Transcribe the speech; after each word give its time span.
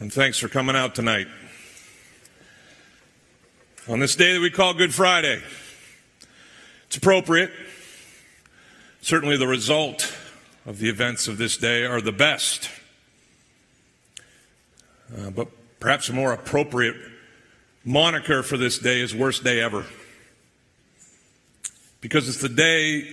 and 0.00 0.10
thanks 0.10 0.38
for 0.38 0.48
coming 0.48 0.74
out 0.74 0.94
tonight. 0.94 1.26
On 3.86 4.00
this 4.00 4.16
day 4.16 4.32
that 4.32 4.40
we 4.40 4.50
call 4.50 4.72
Good 4.72 4.94
Friday, 4.94 5.42
it's 6.86 6.96
appropriate. 6.96 7.50
Certainly, 9.02 9.36
the 9.36 9.46
result 9.46 10.16
of 10.64 10.78
the 10.78 10.88
events 10.88 11.28
of 11.28 11.36
this 11.36 11.58
day 11.58 11.84
are 11.84 12.00
the 12.00 12.12
best. 12.12 12.70
Uh, 15.14 15.28
but 15.30 15.48
perhaps 15.80 16.08
a 16.08 16.14
more 16.14 16.32
appropriate 16.32 16.96
moniker 17.84 18.42
for 18.42 18.56
this 18.56 18.78
day 18.78 19.02
is 19.02 19.14
Worst 19.14 19.44
Day 19.44 19.60
Ever. 19.60 19.84
Because 22.00 22.26
it's 22.26 22.40
the 22.40 22.48
day 22.48 23.06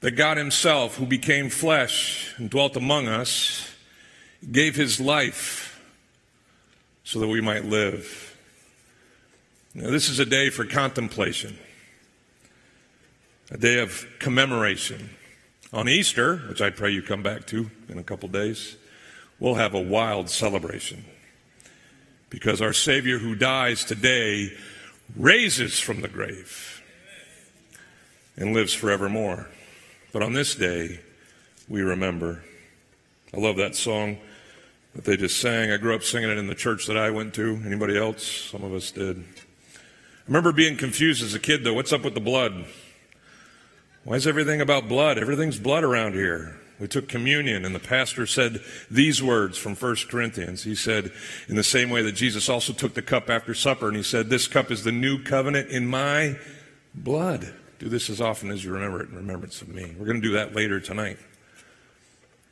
that 0.00 0.12
God 0.12 0.38
Himself, 0.38 0.96
who 0.96 1.04
became 1.04 1.50
flesh 1.50 2.32
and 2.38 2.48
dwelt 2.48 2.74
among 2.74 3.06
us, 3.06 3.70
gave 4.50 4.76
His 4.76 4.98
life 4.98 5.65
so 7.06 7.20
that 7.20 7.28
we 7.28 7.40
might 7.40 7.64
live. 7.64 8.36
Now, 9.74 9.90
this 9.90 10.08
is 10.08 10.18
a 10.18 10.26
day 10.26 10.50
for 10.50 10.64
contemplation, 10.64 11.56
a 13.48 13.56
day 13.56 13.78
of 13.78 14.04
commemoration. 14.18 15.10
On 15.72 15.88
Easter, 15.88 16.38
which 16.48 16.60
I 16.60 16.70
pray 16.70 16.90
you 16.90 17.02
come 17.02 17.22
back 17.22 17.46
to 17.46 17.70
in 17.88 17.98
a 17.98 18.02
couple 18.02 18.28
days, 18.28 18.76
we'll 19.38 19.54
have 19.54 19.72
a 19.72 19.80
wild 19.80 20.28
celebration 20.28 21.04
because 22.28 22.60
our 22.60 22.72
Savior 22.72 23.18
who 23.18 23.36
dies 23.36 23.84
today 23.84 24.50
raises 25.14 25.78
from 25.78 26.00
the 26.00 26.08
grave 26.08 26.82
and 28.36 28.52
lives 28.52 28.74
forevermore. 28.74 29.48
But 30.12 30.22
on 30.22 30.32
this 30.32 30.56
day, 30.56 30.98
we 31.68 31.82
remember. 31.82 32.42
I 33.32 33.38
love 33.38 33.58
that 33.58 33.76
song 33.76 34.18
that 34.96 35.04
they 35.04 35.16
just 35.16 35.40
sang. 35.40 35.70
I 35.70 35.76
grew 35.76 35.94
up 35.94 36.02
singing 36.02 36.30
it 36.30 36.38
in 36.38 36.46
the 36.46 36.54
church 36.54 36.86
that 36.86 36.96
I 36.96 37.10
went 37.10 37.34
to. 37.34 37.60
Anybody 37.66 37.98
else? 37.98 38.26
Some 38.50 38.64
of 38.64 38.72
us 38.72 38.90
did. 38.90 39.18
I 39.18 39.80
remember 40.26 40.52
being 40.52 40.76
confused 40.76 41.22
as 41.22 41.34
a 41.34 41.38
kid, 41.38 41.64
though. 41.64 41.74
What's 41.74 41.92
up 41.92 42.02
with 42.02 42.14
the 42.14 42.20
blood? 42.20 42.64
Why 44.04 44.16
is 44.16 44.26
everything 44.26 44.62
about 44.62 44.88
blood? 44.88 45.18
Everything's 45.18 45.58
blood 45.58 45.84
around 45.84 46.14
here. 46.14 46.56
We 46.80 46.88
took 46.88 47.08
communion, 47.08 47.64
and 47.64 47.74
the 47.74 47.80
pastor 47.80 48.26
said 48.26 48.62
these 48.90 49.22
words 49.22 49.58
from 49.58 49.76
1 49.76 49.96
Corinthians. 50.08 50.64
He 50.64 50.74
said, 50.74 51.12
in 51.48 51.56
the 51.56 51.62
same 51.62 51.90
way 51.90 52.00
that 52.02 52.12
Jesus 52.12 52.48
also 52.48 52.72
took 52.72 52.94
the 52.94 53.02
cup 53.02 53.28
after 53.28 53.52
supper, 53.54 53.88
and 53.88 53.96
he 53.96 54.02
said, 54.02 54.30
This 54.30 54.48
cup 54.48 54.70
is 54.70 54.82
the 54.82 54.92
new 54.92 55.22
covenant 55.22 55.68
in 55.70 55.86
my 55.86 56.36
blood. 56.94 57.54
Do 57.78 57.90
this 57.90 58.08
as 58.08 58.22
often 58.22 58.50
as 58.50 58.64
you 58.64 58.72
remember 58.72 59.02
it 59.02 59.10
in 59.10 59.16
remembrance 59.16 59.60
of 59.60 59.68
me. 59.68 59.94
We're 59.98 60.06
going 60.06 60.20
to 60.20 60.26
do 60.26 60.34
that 60.34 60.54
later 60.54 60.80
tonight 60.80 61.18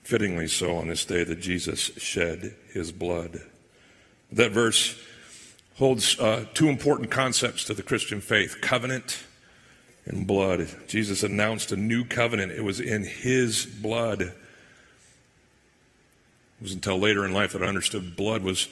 fittingly 0.05 0.47
so 0.47 0.77
on 0.77 0.89
this 0.89 1.05
day 1.05 1.25
that 1.25 1.41
Jesus 1.41 1.91
shed 1.97 2.55
his 2.73 2.93
blood. 2.93 3.41
That 4.31 4.53
verse 4.53 5.01
holds 5.77 6.19
uh, 6.21 6.45
two 6.55 6.69
important 6.69 7.11
concepts 7.11 7.65
to 7.65 7.75
the 7.75 7.83
Christian 7.83 8.21
faith 8.21 8.61
covenant 8.61 9.25
and 10.05 10.27
blood. 10.27 10.69
Jesus 10.87 11.23
announced 11.23 11.73
a 11.73 11.77
new 11.77 12.05
covenant, 12.05 12.53
it 12.53 12.63
was 12.63 12.79
in 12.81 13.05
his 13.05 13.65
blood. 13.65 14.21
It 14.21 14.35
was 16.61 16.73
until 16.73 16.99
later 16.99 17.25
in 17.25 17.33
life 17.33 17.55
that 17.55 17.63
I 17.63 17.67
understood 17.67 18.15
blood 18.15 18.43
was 18.43 18.69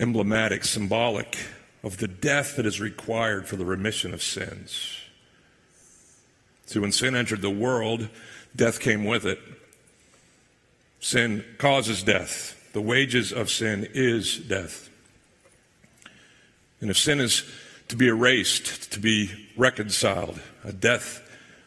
emblematic, 0.00 0.64
symbolic 0.64 1.38
of 1.82 1.98
the 1.98 2.08
death 2.08 2.56
that 2.56 2.66
is 2.66 2.80
required 2.80 3.46
for 3.46 3.56
the 3.56 3.64
remission 3.64 4.12
of 4.12 4.22
sins. 4.22 4.98
See, 6.66 6.78
when 6.78 6.92
sin 6.92 7.14
entered 7.14 7.42
the 7.42 7.50
world, 7.50 8.08
death 8.54 8.80
came 8.80 9.04
with 9.04 9.24
it. 9.24 9.38
Sin 11.02 11.44
causes 11.58 12.04
death. 12.04 12.70
The 12.72 12.80
wages 12.80 13.32
of 13.32 13.50
sin 13.50 13.88
is 13.92 14.38
death. 14.38 14.88
And 16.80 16.90
if 16.90 16.96
sin 16.96 17.20
is 17.20 17.42
to 17.88 17.96
be 17.96 18.06
erased, 18.06 18.92
to 18.92 19.00
be 19.00 19.30
reconciled, 19.56 20.40
a 20.64 20.72
death 20.72 21.20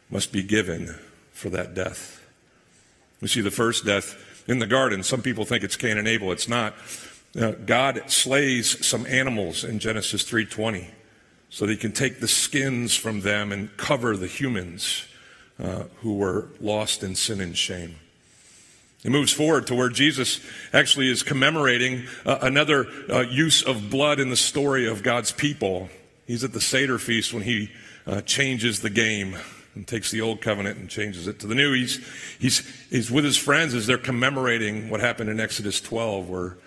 must 0.10 0.32
be 0.32 0.42
given 0.42 0.96
for 1.34 1.50
that 1.50 1.76
death. 1.76 2.26
We 3.20 3.28
see 3.28 3.42
the 3.42 3.52
first 3.52 3.86
death 3.86 4.18
in 4.48 4.60
the 4.60 4.68
garden. 4.68 5.04
Some 5.04 5.22
people 5.22 5.44
think 5.44 5.66
it's 5.66 5.76
Cain 5.76 5.98
and 5.98 6.08
Abel. 6.08 6.32
It's 6.32 6.48
not. 6.48 6.74
Uh, 7.40 7.52
God 7.52 8.04
slays 8.08 8.86
some 8.86 9.06
animals 9.06 9.66
in 9.66 9.80
Genesis 9.80 10.24
3:20 10.24 10.92
so 11.50 11.66
that 11.66 11.74
he 11.74 11.78
can 11.78 11.92
take 11.92 12.22
the 12.22 12.28
skins 12.30 12.96
from 12.96 13.22
them 13.22 13.52
and 13.52 13.76
cover 13.76 14.16
the 14.16 14.28
humans 14.28 15.06
uh, 15.60 15.84
who 15.98 16.14
were 16.16 16.48
lost 16.62 17.04
in 17.04 17.16
sin 17.16 17.42
and 17.42 17.58
shame. 17.58 17.98
He 19.06 19.12
moves 19.12 19.32
forward 19.32 19.68
to 19.68 19.76
where 19.76 19.90
Jesus 19.90 20.40
actually 20.74 21.12
is 21.12 21.22
commemorating 21.22 22.08
uh, 22.26 22.40
another 22.42 22.88
uh, 23.08 23.20
use 23.20 23.62
of 23.62 23.92
blood 23.92 24.20
in 24.20 24.32
the 24.32 24.36
story 24.36 24.88
of 24.88 25.04
God's 25.04 25.32
people. 25.32 25.90
He's 26.26 26.44
at 26.44 26.54
the 26.54 26.60
Seder 26.60 26.98
feast 26.98 27.32
when 27.32 27.44
he 27.44 27.70
uh, 28.08 28.22
changes 28.22 28.80
the 28.80 28.90
game 28.90 29.38
and 29.76 29.88
takes 29.88 30.10
the 30.10 30.22
old 30.22 30.42
covenant 30.42 30.80
and 30.80 30.90
changes 30.90 31.28
it 31.28 31.38
to 31.42 31.46
the 31.46 31.54
new. 31.54 31.72
He's, 31.74 32.04
he's, 32.40 32.88
he's 32.90 33.12
with 33.12 33.26
his 33.26 33.38
friends 33.38 33.76
as 33.76 33.86
they're 33.86 34.00
commemorating 34.00 34.90
what 34.90 35.02
happened 35.02 35.30
in 35.30 35.40
Exodus 35.40 35.80
12, 35.82 36.28
where 36.28 36.58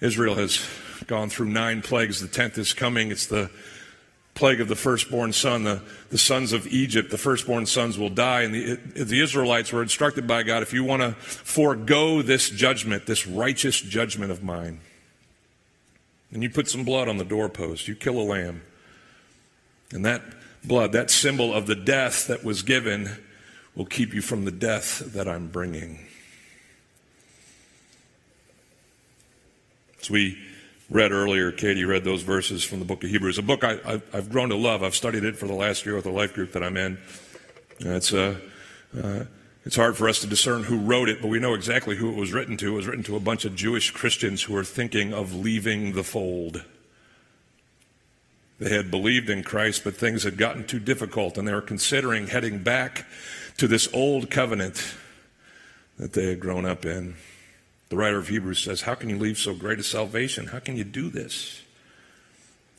Israel 0.00 0.36
has 0.36 0.64
gone 1.08 1.28
through 1.28 1.48
nine 1.48 1.82
plagues. 1.82 2.20
The 2.20 2.28
tenth 2.28 2.56
is 2.56 2.72
coming. 2.72 3.10
It's 3.10 3.26
the 3.26 3.50
plague 4.38 4.60
of 4.60 4.68
the 4.68 4.76
firstborn 4.76 5.32
son, 5.32 5.64
the, 5.64 5.82
the 6.10 6.16
sons 6.16 6.52
of 6.52 6.64
Egypt, 6.68 7.10
the 7.10 7.18
firstborn 7.18 7.66
sons 7.66 7.98
will 7.98 8.08
die. 8.08 8.42
And 8.42 8.54
the, 8.54 8.76
the 9.02 9.20
Israelites 9.20 9.72
were 9.72 9.82
instructed 9.82 10.28
by 10.28 10.44
God 10.44 10.62
if 10.62 10.72
you 10.72 10.84
want 10.84 11.02
to 11.02 11.12
forego 11.12 12.22
this 12.22 12.48
judgment, 12.48 13.06
this 13.06 13.26
righteous 13.26 13.80
judgment 13.80 14.30
of 14.30 14.42
mine, 14.42 14.80
and 16.30 16.42
you 16.42 16.50
put 16.50 16.68
some 16.68 16.84
blood 16.84 17.08
on 17.08 17.16
the 17.16 17.24
doorpost, 17.24 17.88
you 17.88 17.96
kill 17.96 18.20
a 18.20 18.22
lamb. 18.22 18.62
And 19.90 20.04
that 20.04 20.22
blood, 20.62 20.92
that 20.92 21.10
symbol 21.10 21.52
of 21.52 21.66
the 21.66 21.74
death 21.74 22.28
that 22.28 22.44
was 22.44 22.62
given, 22.62 23.16
will 23.74 23.86
keep 23.86 24.14
you 24.14 24.22
from 24.22 24.44
the 24.44 24.50
death 24.52 25.00
that 25.14 25.26
I'm 25.26 25.48
bringing. 25.48 26.06
As 30.00 30.08
we 30.08 30.38
read 30.90 31.12
earlier, 31.12 31.52
Katie 31.52 31.84
read 31.84 32.04
those 32.04 32.22
verses 32.22 32.64
from 32.64 32.78
the 32.78 32.84
book 32.84 33.04
of 33.04 33.10
Hebrews, 33.10 33.38
a 33.38 33.42
book 33.42 33.62
I, 33.62 34.00
have 34.12 34.30
grown 34.30 34.48
to 34.48 34.56
love. 34.56 34.82
I've 34.82 34.94
studied 34.94 35.24
it 35.24 35.36
for 35.36 35.46
the 35.46 35.54
last 35.54 35.84
year 35.84 35.94
with 35.94 36.04
the 36.04 36.10
life 36.10 36.34
group 36.34 36.52
that 36.52 36.62
I'm 36.62 36.76
in. 36.76 36.98
It's, 37.80 38.12
uh, 38.12 38.38
uh, 38.96 39.24
it's 39.64 39.76
hard 39.76 39.96
for 39.96 40.08
us 40.08 40.20
to 40.20 40.26
discern 40.26 40.64
who 40.64 40.78
wrote 40.78 41.08
it, 41.08 41.20
but 41.20 41.28
we 41.28 41.38
know 41.38 41.54
exactly 41.54 41.96
who 41.96 42.10
it 42.10 42.16
was 42.16 42.32
written 42.32 42.56
to. 42.58 42.72
It 42.72 42.76
was 42.76 42.86
written 42.86 43.04
to 43.04 43.16
a 43.16 43.20
bunch 43.20 43.44
of 43.44 43.54
Jewish 43.54 43.90
Christians 43.90 44.42
who 44.42 44.54
were 44.54 44.64
thinking 44.64 45.12
of 45.12 45.34
leaving 45.34 45.92
the 45.92 46.04
fold. 46.04 46.64
They 48.58 48.70
had 48.70 48.90
believed 48.90 49.30
in 49.30 49.44
Christ, 49.44 49.84
but 49.84 49.94
things 49.94 50.24
had 50.24 50.36
gotten 50.36 50.66
too 50.66 50.80
difficult, 50.80 51.38
and 51.38 51.46
they 51.46 51.54
were 51.54 51.60
considering 51.60 52.26
heading 52.26 52.62
back 52.62 53.06
to 53.58 53.68
this 53.68 53.88
old 53.92 54.30
covenant 54.30 54.94
that 55.98 56.12
they 56.14 56.26
had 56.26 56.40
grown 56.40 56.64
up 56.64 56.84
in. 56.84 57.16
The 57.88 57.96
writer 57.96 58.18
of 58.18 58.28
Hebrews 58.28 58.58
says, 58.58 58.82
How 58.82 58.94
can 58.94 59.08
you 59.08 59.18
leave 59.18 59.38
so 59.38 59.54
great 59.54 59.78
a 59.78 59.82
salvation? 59.82 60.46
How 60.48 60.58
can 60.58 60.76
you 60.76 60.84
do 60.84 61.08
this? 61.08 61.62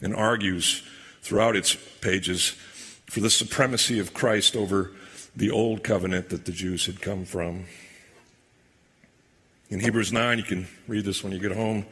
And 0.01 0.15
argues 0.15 0.83
throughout 1.21 1.55
its 1.55 1.75
pages 2.01 2.55
for 3.07 3.19
the 3.19 3.29
supremacy 3.29 3.99
of 3.99 4.13
Christ 4.13 4.55
over 4.55 4.91
the 5.35 5.51
old 5.51 5.83
covenant 5.83 6.29
that 6.29 6.45
the 6.45 6.51
Jews 6.51 6.85
had 6.85 7.01
come 7.01 7.25
from. 7.25 7.65
In 9.69 9.79
Hebrews 9.79 10.11
9, 10.11 10.37
you 10.37 10.43
can 10.43 10.67
read 10.87 11.05
this 11.05 11.23
when 11.23 11.31
you 11.31 11.39
get 11.39 11.51
home. 11.51 11.85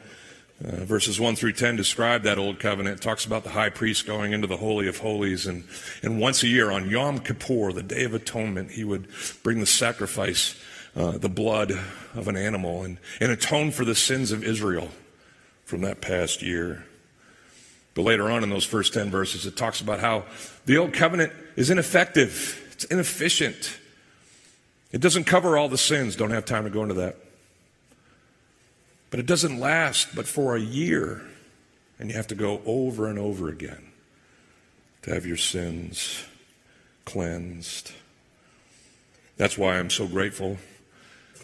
Uh, 0.64 0.84
verses 0.86 1.20
1 1.20 1.36
through 1.36 1.54
10 1.54 1.76
describe 1.76 2.24
that 2.24 2.40
old 2.40 2.60
covenant. 2.60 3.00
It 3.00 3.04
talks 3.04 3.26
about 3.26 3.44
the 3.44 3.52
high 3.52 3.70
priest 3.70 4.08
going 4.08 4.34
into 4.34 4.48
the 4.48 4.58
Holy 4.58 4.88
of 4.88 4.98
Holies. 4.98 5.46
And, 5.46 5.64
and 6.02 6.20
once 6.20 6.42
a 6.42 6.48
year 6.48 6.72
on 6.72 6.90
Yom 6.90 7.20
Kippur, 7.20 7.72
the 7.74 7.84
Day 7.84 8.06
of 8.06 8.16
Atonement, 8.16 8.72
he 8.72 8.84
would 8.84 9.08
bring 9.44 9.60
the 9.60 9.68
sacrifice 9.68 10.56
uh, 10.98 11.12
the 11.12 11.30
blood 11.30 11.72
of 12.16 12.28
an 12.28 12.36
animal 12.36 12.84
and, 12.84 12.98
and 13.22 13.32
atone 13.32 13.70
for 13.70 13.86
the 13.86 13.94
sins 13.94 14.32
of 14.32 14.44
Israel 14.44 14.90
from 15.64 15.82
that 15.82 16.02
past 16.02 16.42
year. 16.42 16.86
But 17.94 18.02
later 18.02 18.32
on 18.32 18.44
in 18.44 18.50
those 18.50 18.66
first 18.66 18.94
10 18.94 19.12
verses, 19.12 19.46
it 19.46 19.56
talks 19.56 19.80
about 19.80 20.00
how 20.00 20.26
the 20.66 20.78
old 20.78 20.94
covenant 20.94 21.32
is 21.56 21.70
ineffective, 21.70 22.68
it's 22.72 22.86
inefficient. 22.86 23.78
It 24.92 25.02
doesn't 25.02 25.26
cover 25.26 25.58
all 25.58 25.68
the 25.68 25.78
sins. 25.78 26.16
Don't 26.16 26.32
have 26.32 26.46
time 26.46 26.64
to 26.64 26.70
go 26.70 26.82
into 26.82 26.96
that. 26.96 27.18
But 29.10 29.20
it 29.20 29.26
doesn't 29.26 29.60
last 29.60 30.16
but 30.16 30.26
for 30.28 30.56
a 30.56 30.62
year. 30.62 31.24
And 32.00 32.10
you 32.10 32.16
have 32.16 32.28
to 32.28 32.36
go 32.36 32.62
over 32.66 33.08
and 33.08 33.20
over 33.20 33.50
again 33.50 33.92
to 35.02 35.14
have 35.14 35.26
your 35.26 35.36
sins 35.36 36.24
cleansed. 37.04 37.92
That's 39.36 39.58
why 39.58 39.78
I'm 39.78 39.90
so 39.90 40.08
grateful 40.08 40.58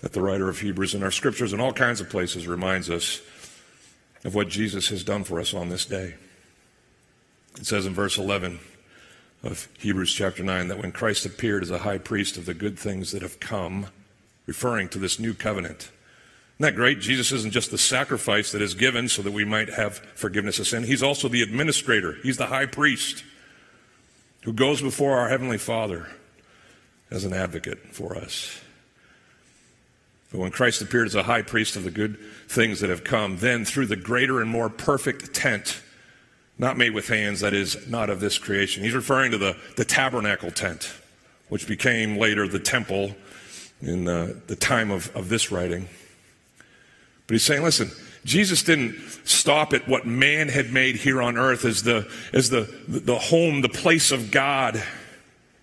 that 0.04 0.12
the 0.12 0.22
writer 0.22 0.50
of 0.50 0.60
Hebrews 0.60 0.94
in 0.94 1.02
our 1.02 1.12
scriptures 1.12 1.54
in 1.54 1.62
all 1.62 1.72
kinds 1.72 2.02
of 2.02 2.10
places 2.10 2.46
reminds 2.46 2.90
us 2.90 3.22
of 4.26 4.36
what 4.36 4.50
Jesus 4.50 4.90
has 4.90 5.02
done 5.02 5.24
for 5.24 5.40
us 5.40 5.54
on 5.54 5.70
this 5.70 5.86
day. 5.86 6.16
It 7.58 7.66
says 7.66 7.86
in 7.86 7.94
verse 7.94 8.18
11 8.18 8.60
of 9.44 9.70
Hebrews 9.80 10.12
chapter 10.14 10.44
9 10.44 10.68
that 10.68 10.78
when 10.78 10.92
Christ 10.92 11.26
appeared 11.26 11.64
as 11.64 11.72
a 11.72 11.80
high 11.80 12.00
priest 12.00 12.36
of 12.36 12.46
the 12.46 12.54
good 12.54 12.78
things 12.78 13.14
that 13.14 13.22
have 13.22 13.40
come, 13.40 13.88
referring 14.46 14.90
to 14.90 15.00
this 15.00 15.20
new 15.20 15.34
covenant, 15.34 15.90
Isn't 16.60 16.60
that 16.60 16.76
great? 16.76 17.00
Jesus 17.00 17.32
isn't 17.32 17.54
just 17.54 17.72
the 17.72 17.78
sacrifice 17.78 18.52
that 18.52 18.62
is 18.62 18.74
given 18.74 19.08
so 19.08 19.22
that 19.22 19.32
we 19.32 19.46
might 19.46 19.70
have 19.70 20.00
forgiveness 20.16 20.60
of 20.60 20.68
sin. 20.68 20.84
He's 20.84 21.04
also 21.04 21.30
the 21.30 21.42
administrator. 21.42 22.18
He's 22.24 22.38
the 22.38 22.48
high 22.48 22.66
priest 22.66 23.24
who 24.42 24.52
goes 24.52 24.82
before 24.82 25.18
our 25.18 25.30
Heavenly 25.30 25.58
Father 25.58 26.10
as 27.10 27.24
an 27.24 27.32
advocate 27.32 27.96
for 27.96 28.18
us. 28.18 28.60
But 30.34 30.40
when 30.40 30.52
Christ 30.52 30.82
appeared 30.82 31.06
as 31.06 31.14
a 31.14 31.22
high 31.22 31.44
priest 31.44 31.76
of 31.76 31.84
the 31.84 31.92
good 31.92 32.18
things 32.48 32.80
that 32.80 32.90
have 32.90 33.04
come, 33.04 33.38
then 33.38 33.66
through 33.66 33.86
the 33.86 33.96
greater 33.96 34.42
and 34.42 34.50
more 34.50 34.68
perfect 34.68 35.32
tent, 35.32 35.80
not 36.58 36.76
made 36.76 36.96
with 36.96 37.08
hands, 37.08 37.42
that 37.42 37.54
is, 37.54 37.88
not 37.88 38.10
of 38.10 38.20
this 38.20 38.40
creation. 38.40 38.84
He's 38.84 38.96
referring 38.96 39.30
to 39.34 39.38
the, 39.38 39.56
the 39.78 39.86
tabernacle 39.86 40.50
tent, 40.50 40.92
which 41.50 41.68
became 41.68 42.18
later 42.18 42.48
the 42.48 42.58
temple 42.58 43.16
in 43.80 44.06
the, 44.06 44.42
the 44.48 44.56
time 44.56 44.90
of, 44.90 45.16
of 45.16 45.30
this 45.30 45.52
writing. 45.52 45.88
But 47.28 47.36
he's 47.36 47.44
saying, 47.44 47.62
listen, 47.62 47.92
Jesus 48.26 48.64
didn't 48.64 48.96
stop 49.26 49.72
at 49.72 49.88
what 49.88 50.08
man 50.08 50.50
had 50.50 50.74
made 50.74 50.96
here 50.96 51.22
on 51.22 51.38
earth 51.38 51.64
as 51.64 51.84
the, 51.84 52.10
as 52.34 52.50
the, 52.50 52.68
the 52.88 53.20
home, 53.20 53.62
the 53.62 53.70
place 53.70 54.12
of 54.12 54.32
God 54.32 54.82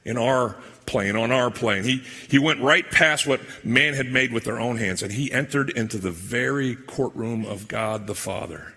in 0.04 0.16
our 0.16 0.54
plane, 0.90 1.14
on 1.14 1.30
our 1.30 1.50
plane. 1.50 1.84
He, 1.84 2.02
he 2.28 2.38
went 2.38 2.60
right 2.60 2.88
past 2.90 3.26
what 3.26 3.40
man 3.64 3.94
had 3.94 4.10
made 4.10 4.32
with 4.32 4.44
their 4.44 4.58
own 4.58 4.76
hands, 4.76 5.02
and 5.02 5.12
he 5.12 5.30
entered 5.30 5.70
into 5.70 5.98
the 5.98 6.10
very 6.10 6.74
courtroom 6.74 7.46
of 7.46 7.68
God 7.68 8.06
the 8.06 8.14
Father 8.14 8.74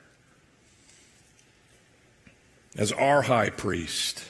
as 2.77 2.92
our 2.92 3.24
high 3.24 3.50
priest. 3.50 4.24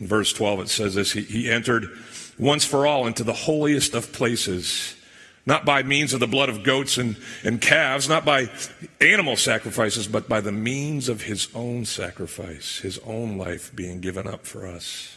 In 0.00 0.06
verse 0.08 0.32
12, 0.32 0.60
it 0.60 0.68
says 0.68 0.94
this 0.94 1.12
He, 1.12 1.22
he 1.22 1.50
entered 1.50 1.86
once 2.38 2.64
for 2.64 2.86
all 2.86 3.06
into 3.06 3.22
the 3.22 3.32
holiest 3.32 3.94
of 3.94 4.12
places 4.12 4.96
not 5.46 5.64
by 5.64 5.82
means 5.82 6.14
of 6.14 6.20
the 6.20 6.26
blood 6.26 6.48
of 6.48 6.62
goats 6.62 6.96
and, 6.96 7.16
and 7.42 7.60
calves, 7.60 8.08
not 8.08 8.24
by 8.24 8.48
animal 9.00 9.36
sacrifices, 9.36 10.08
but 10.08 10.28
by 10.28 10.40
the 10.40 10.52
means 10.52 11.08
of 11.08 11.22
his 11.22 11.48
own 11.54 11.84
sacrifice, 11.84 12.78
his 12.78 12.98
own 13.00 13.36
life 13.36 13.74
being 13.76 14.00
given 14.00 14.26
up 14.26 14.46
for 14.46 14.66
us. 14.66 15.13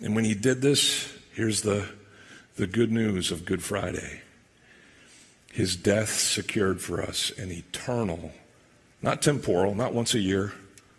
And 0.00 0.14
when 0.14 0.24
he 0.24 0.34
did 0.34 0.62
this, 0.62 1.12
here's 1.34 1.62
the, 1.62 1.88
the 2.56 2.66
good 2.66 2.92
news 2.92 3.32
of 3.32 3.44
Good 3.44 3.62
Friday. 3.62 4.22
His 5.52 5.74
death 5.74 6.10
secured 6.10 6.80
for 6.80 7.02
us 7.02 7.32
an 7.36 7.50
eternal, 7.50 8.32
not 9.02 9.22
temporal, 9.22 9.74
not 9.74 9.92
once 9.92 10.14
a 10.14 10.20
year, 10.20 10.52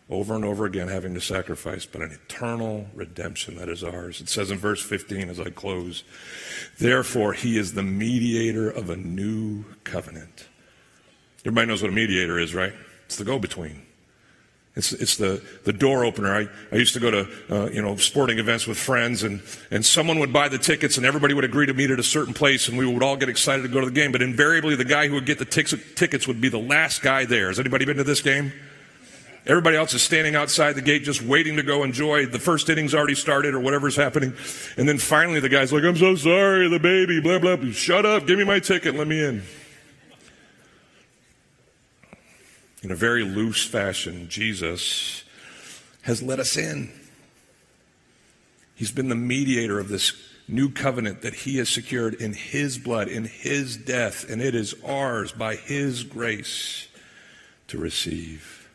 over 0.10 0.36
and 0.36 0.44
over 0.44 0.66
again 0.66 0.88
having 0.88 1.14
to 1.14 1.22
sacrifice, 1.22 1.86
but 1.86 2.02
an 2.02 2.12
eternal 2.12 2.88
redemption 2.96 3.56
that 3.58 3.70
is 3.70 3.84
ours. 3.84 4.20
It 4.20 4.28
says 4.28 4.50
in 4.50 4.58
verse 4.58 4.82
15 4.82 5.30
as 5.30 5.40
I 5.40 5.52
close, 5.52 6.04
Therefore, 6.80 7.34
he 7.34 7.58
is 7.58 7.74
the 7.74 7.84
mediator 7.84 8.70
of 8.70 8.90
a 8.90 8.96
new 8.96 9.66
covenant. 9.84 10.48
Everybody 11.42 11.68
knows 11.68 11.82
what 11.82 11.92
a 11.92 11.96
mediator 11.96 12.40
is, 12.40 12.56
right? 12.56 12.74
It's 13.06 13.18
the 13.18 13.24
go 13.24 13.40
between. 13.40 13.84
It's, 14.80 14.94
it's 14.94 15.18
the, 15.18 15.44
the 15.66 15.74
door 15.74 16.06
opener. 16.06 16.34
I, 16.34 16.48
I 16.72 16.78
used 16.78 16.94
to 16.94 17.02
go 17.02 17.12
to 17.12 17.28
uh, 17.50 17.70
you 17.70 17.82
know 17.82 17.98
sporting 17.98 18.40
events 18.40 18.66
with 18.66 18.78
friends, 18.78 19.24
and, 19.24 19.42
and 19.72 19.86
someone 19.86 20.20
would 20.20 20.32
buy 20.32 20.48
the 20.48 20.58
tickets, 20.58 20.96
and 20.96 21.06
everybody 21.06 21.34
would 21.34 21.44
agree 21.44 21.66
to 21.66 21.74
meet 21.74 21.92
at 21.92 22.00
a 22.00 22.04
certain 22.04 22.34
place, 22.34 22.70
and 22.70 22.78
we 22.78 22.86
would 22.86 23.04
all 23.04 23.18
get 23.18 23.28
excited 23.28 23.64
to 23.64 23.68
go 23.68 23.82
to 23.82 23.88
the 23.88 23.92
game. 23.92 24.14
But 24.14 24.22
invariably, 24.22 24.76
the 24.76 24.86
guy 24.86 25.10
who 25.10 25.16
would 25.16 25.26
get 25.26 25.38
the 25.38 25.44
tickets 25.44 26.28
would 26.28 26.40
be 26.40 26.48
the 26.48 26.60
last 26.60 27.02
guy 27.02 27.26
there. 27.26 27.50
Has 27.50 27.60
anybody 27.60 27.84
been 27.84 27.98
to 27.98 28.06
this 28.06 28.22
game? 28.22 28.54
Everybody 29.46 29.76
else 29.76 29.94
is 29.94 30.02
standing 30.02 30.36
outside 30.36 30.74
the 30.74 30.82
gate 30.82 31.04
just 31.04 31.22
waiting 31.22 31.58
to 31.58 31.64
go 31.64 31.84
enjoy. 31.84 32.26
The 32.26 32.40
first 32.40 32.70
inning's 32.70 32.96
already 32.96 33.16
started 33.16 33.54
or 33.54 33.60
whatever's 33.60 33.98
happening. 33.98 34.34
And 34.78 34.88
then 34.88 34.98
finally 34.98 35.42
the 35.42 35.50
guy's 35.50 35.74
like, 35.74 35.84
I'm 35.84 35.98
so 35.98 36.16
sorry, 36.16 36.70
the 36.70 36.80
baby, 36.80 37.20
blah, 37.20 37.40
blah, 37.40 37.58
blah. 37.58 37.72
Shut 37.72 38.06
up, 38.06 38.28
give 38.28 38.38
me 38.38 38.46
my 38.46 38.60
ticket, 38.60 38.96
let 38.96 39.08
me 39.08 39.22
in. 39.22 39.44
In 42.82 42.92
a 42.92 42.96
very 42.96 43.24
loose 43.24 43.66
fashion, 43.66 44.30
Jesus 44.30 45.24
has 46.04 46.24
let 46.24 46.40
us 46.40 46.56
in. 46.56 46.92
He's 48.76 48.92
been 48.92 49.10
the 49.10 49.16
mediator 49.16 49.80
of 49.80 49.90
this 49.90 50.14
new 50.48 50.72
covenant 50.72 51.22
that 51.22 51.34
he 51.34 51.58
has 51.58 51.68
secured 51.68 52.14
in 52.14 52.34
his 52.34 52.78
blood, 52.78 53.10
in 53.10 53.26
his 53.26 53.76
death, 53.76 54.30
and 54.30 54.42
it 54.42 54.56
is 54.56 54.74
ours 54.86 55.34
by 55.34 55.56
his 55.56 56.04
grace 56.04 56.88
to 57.68 57.78
receive. 57.78 58.69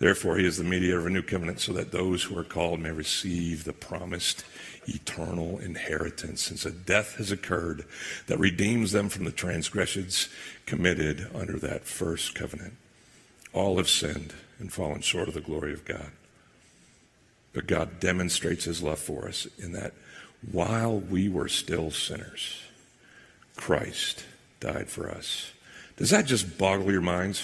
Therefore, 0.00 0.38
he 0.38 0.46
is 0.46 0.56
the 0.56 0.64
mediator 0.64 0.98
of 0.98 1.06
a 1.06 1.10
new 1.10 1.22
covenant 1.22 1.60
so 1.60 1.74
that 1.74 1.92
those 1.92 2.24
who 2.24 2.38
are 2.38 2.44
called 2.44 2.80
may 2.80 2.90
receive 2.90 3.64
the 3.64 3.74
promised 3.74 4.44
eternal 4.86 5.58
inheritance, 5.58 6.40
since 6.40 6.64
a 6.64 6.70
death 6.70 7.16
has 7.16 7.30
occurred 7.30 7.84
that 8.26 8.38
redeems 8.38 8.92
them 8.92 9.10
from 9.10 9.24
the 9.24 9.30
transgressions 9.30 10.30
committed 10.64 11.28
under 11.34 11.58
that 11.58 11.84
first 11.84 12.34
covenant. 12.34 12.72
All 13.52 13.76
have 13.76 13.90
sinned 13.90 14.32
and 14.58 14.72
fallen 14.72 15.02
short 15.02 15.28
of 15.28 15.34
the 15.34 15.40
glory 15.42 15.74
of 15.74 15.84
God. 15.84 16.12
But 17.52 17.66
God 17.66 18.00
demonstrates 18.00 18.64
his 18.64 18.82
love 18.82 19.00
for 19.00 19.28
us 19.28 19.46
in 19.58 19.72
that 19.72 19.92
while 20.50 20.98
we 20.98 21.28
were 21.28 21.48
still 21.48 21.90
sinners, 21.90 22.58
Christ 23.54 24.24
died 24.60 24.88
for 24.88 25.10
us. 25.10 25.52
Does 25.98 26.08
that 26.08 26.24
just 26.24 26.56
boggle 26.56 26.90
your 26.90 27.02
minds? 27.02 27.42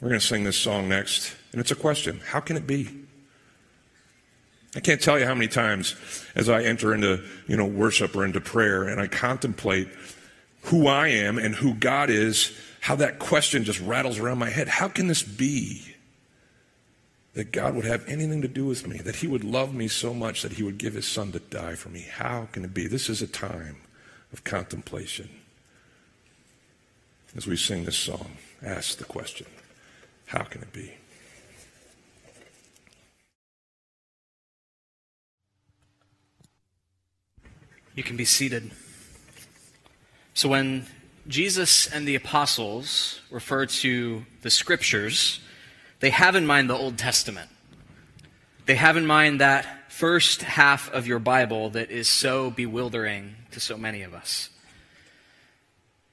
We're 0.00 0.10
going 0.10 0.20
to 0.20 0.26
sing 0.26 0.44
this 0.44 0.56
song 0.56 0.88
next, 0.88 1.34
and 1.50 1.60
it's 1.60 1.72
a 1.72 1.76
question 1.76 2.20
How 2.20 2.40
can 2.40 2.56
it 2.56 2.66
be? 2.66 2.88
I 4.76 4.80
can't 4.80 5.00
tell 5.00 5.18
you 5.18 5.24
how 5.24 5.34
many 5.34 5.48
times 5.48 5.96
as 6.34 6.48
I 6.48 6.62
enter 6.62 6.94
into, 6.94 7.24
you 7.46 7.56
know, 7.56 7.64
worship 7.64 8.14
or 8.14 8.24
into 8.24 8.40
prayer 8.40 8.84
and 8.84 9.00
I 9.00 9.08
contemplate 9.08 9.88
who 10.64 10.86
I 10.86 11.08
am 11.08 11.38
and 11.38 11.54
who 11.54 11.74
God 11.74 12.10
is, 12.10 12.56
how 12.80 12.94
that 12.96 13.18
question 13.18 13.64
just 13.64 13.80
rattles 13.80 14.18
around 14.18 14.38
my 14.38 14.50
head. 14.50 14.68
How 14.68 14.88
can 14.88 15.08
this 15.08 15.22
be 15.22 15.94
that 17.32 17.50
God 17.50 17.74
would 17.74 17.86
have 17.86 18.06
anything 18.06 18.42
to 18.42 18.48
do 18.48 18.66
with 18.66 18.86
me, 18.86 18.98
that 18.98 19.16
He 19.16 19.26
would 19.26 19.42
love 19.42 19.74
me 19.74 19.88
so 19.88 20.12
much 20.12 20.42
that 20.42 20.52
He 20.52 20.62
would 20.62 20.78
give 20.78 20.94
His 20.94 21.08
Son 21.08 21.32
to 21.32 21.38
die 21.38 21.74
for 21.74 21.88
me? 21.88 22.06
How 22.10 22.48
can 22.52 22.64
it 22.64 22.74
be? 22.74 22.86
This 22.86 23.08
is 23.08 23.22
a 23.22 23.26
time 23.26 23.76
of 24.32 24.44
contemplation. 24.44 25.30
As 27.36 27.46
we 27.46 27.56
sing 27.56 27.84
this 27.84 27.98
song, 27.98 28.32
ask 28.62 28.98
the 28.98 29.04
question. 29.04 29.46
How 30.28 30.42
can 30.42 30.60
it 30.60 30.72
be? 30.74 30.92
You 37.94 38.02
can 38.02 38.16
be 38.16 38.26
seated. 38.26 38.70
So, 40.34 40.50
when 40.50 40.86
Jesus 41.26 41.86
and 41.86 42.06
the 42.06 42.14
apostles 42.14 43.20
refer 43.30 43.64
to 43.66 44.26
the 44.42 44.50
scriptures, 44.50 45.40
they 46.00 46.10
have 46.10 46.36
in 46.36 46.46
mind 46.46 46.68
the 46.68 46.76
Old 46.76 46.98
Testament. 46.98 47.48
They 48.66 48.76
have 48.76 48.98
in 48.98 49.06
mind 49.06 49.40
that 49.40 49.90
first 49.90 50.42
half 50.42 50.92
of 50.92 51.06
your 51.06 51.18
Bible 51.18 51.70
that 51.70 51.90
is 51.90 52.06
so 52.08 52.50
bewildering 52.50 53.34
to 53.52 53.60
so 53.60 53.78
many 53.78 54.02
of 54.02 54.12
us. 54.12 54.50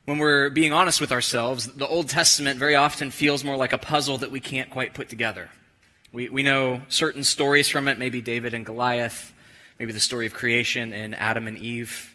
When 0.06 0.20
we're 0.20 0.52
being 0.52 0.72
honest 0.72 1.02
with 1.02 1.12
ourselves, 1.12 1.66
the 1.66 1.88
Old 1.88 2.10
Testament 2.10 2.60
very 2.60 2.76
often 2.76 3.10
feels 3.10 3.44
more 3.44 3.58
like 3.58 3.74
a 3.74 3.80
puzzle 3.80 4.20
that 4.20 4.30
we 4.30 4.40
can't 4.40 4.70
quite 4.70 4.94
put 4.94 5.10
together. 5.10 5.50
We, 6.12 6.30
we 6.30 6.44
know 6.44 6.82
certain 6.90 7.24
stories 7.24 7.70
from 7.70 7.88
it, 7.88 7.98
maybe 7.98 8.22
David 8.22 8.54
and 8.54 8.64
Goliath, 8.64 9.34
maybe 9.80 9.94
the 9.94 10.00
story 10.00 10.28
of 10.28 10.34
creation 10.34 10.94
and 10.94 11.16
Adam 11.16 11.48
and 11.48 11.58
Eve. 11.58 12.14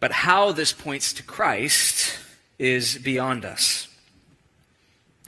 But 0.00 0.10
how 0.10 0.50
this 0.50 0.72
points 0.72 1.12
to 1.14 1.22
Christ 1.22 2.18
is 2.58 2.98
beyond 2.98 3.44
us. 3.44 3.86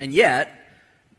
And 0.01 0.13
yet, 0.13 0.53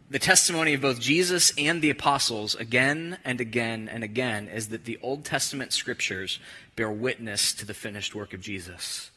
the 0.10 0.20
testimony 0.20 0.74
of 0.74 0.82
both 0.82 1.00
Jesus 1.00 1.54
and 1.58 1.82
the 1.82 1.92
apostles 1.92 2.56
again 2.56 3.20
and 3.24 3.40
again 3.40 3.88
and 3.88 4.04
again 4.04 4.50
is 4.50 4.68
that 4.68 4.84
the 4.84 5.00
Old 5.02 5.24
Testament 5.24 5.72
scriptures 5.72 6.40
bear 6.76 6.92
witness 6.92 7.54
to 7.54 7.66
the 7.66 7.74
finished 7.74 8.14
work 8.14 8.34
of 8.34 8.42
Jesus. 8.42 9.11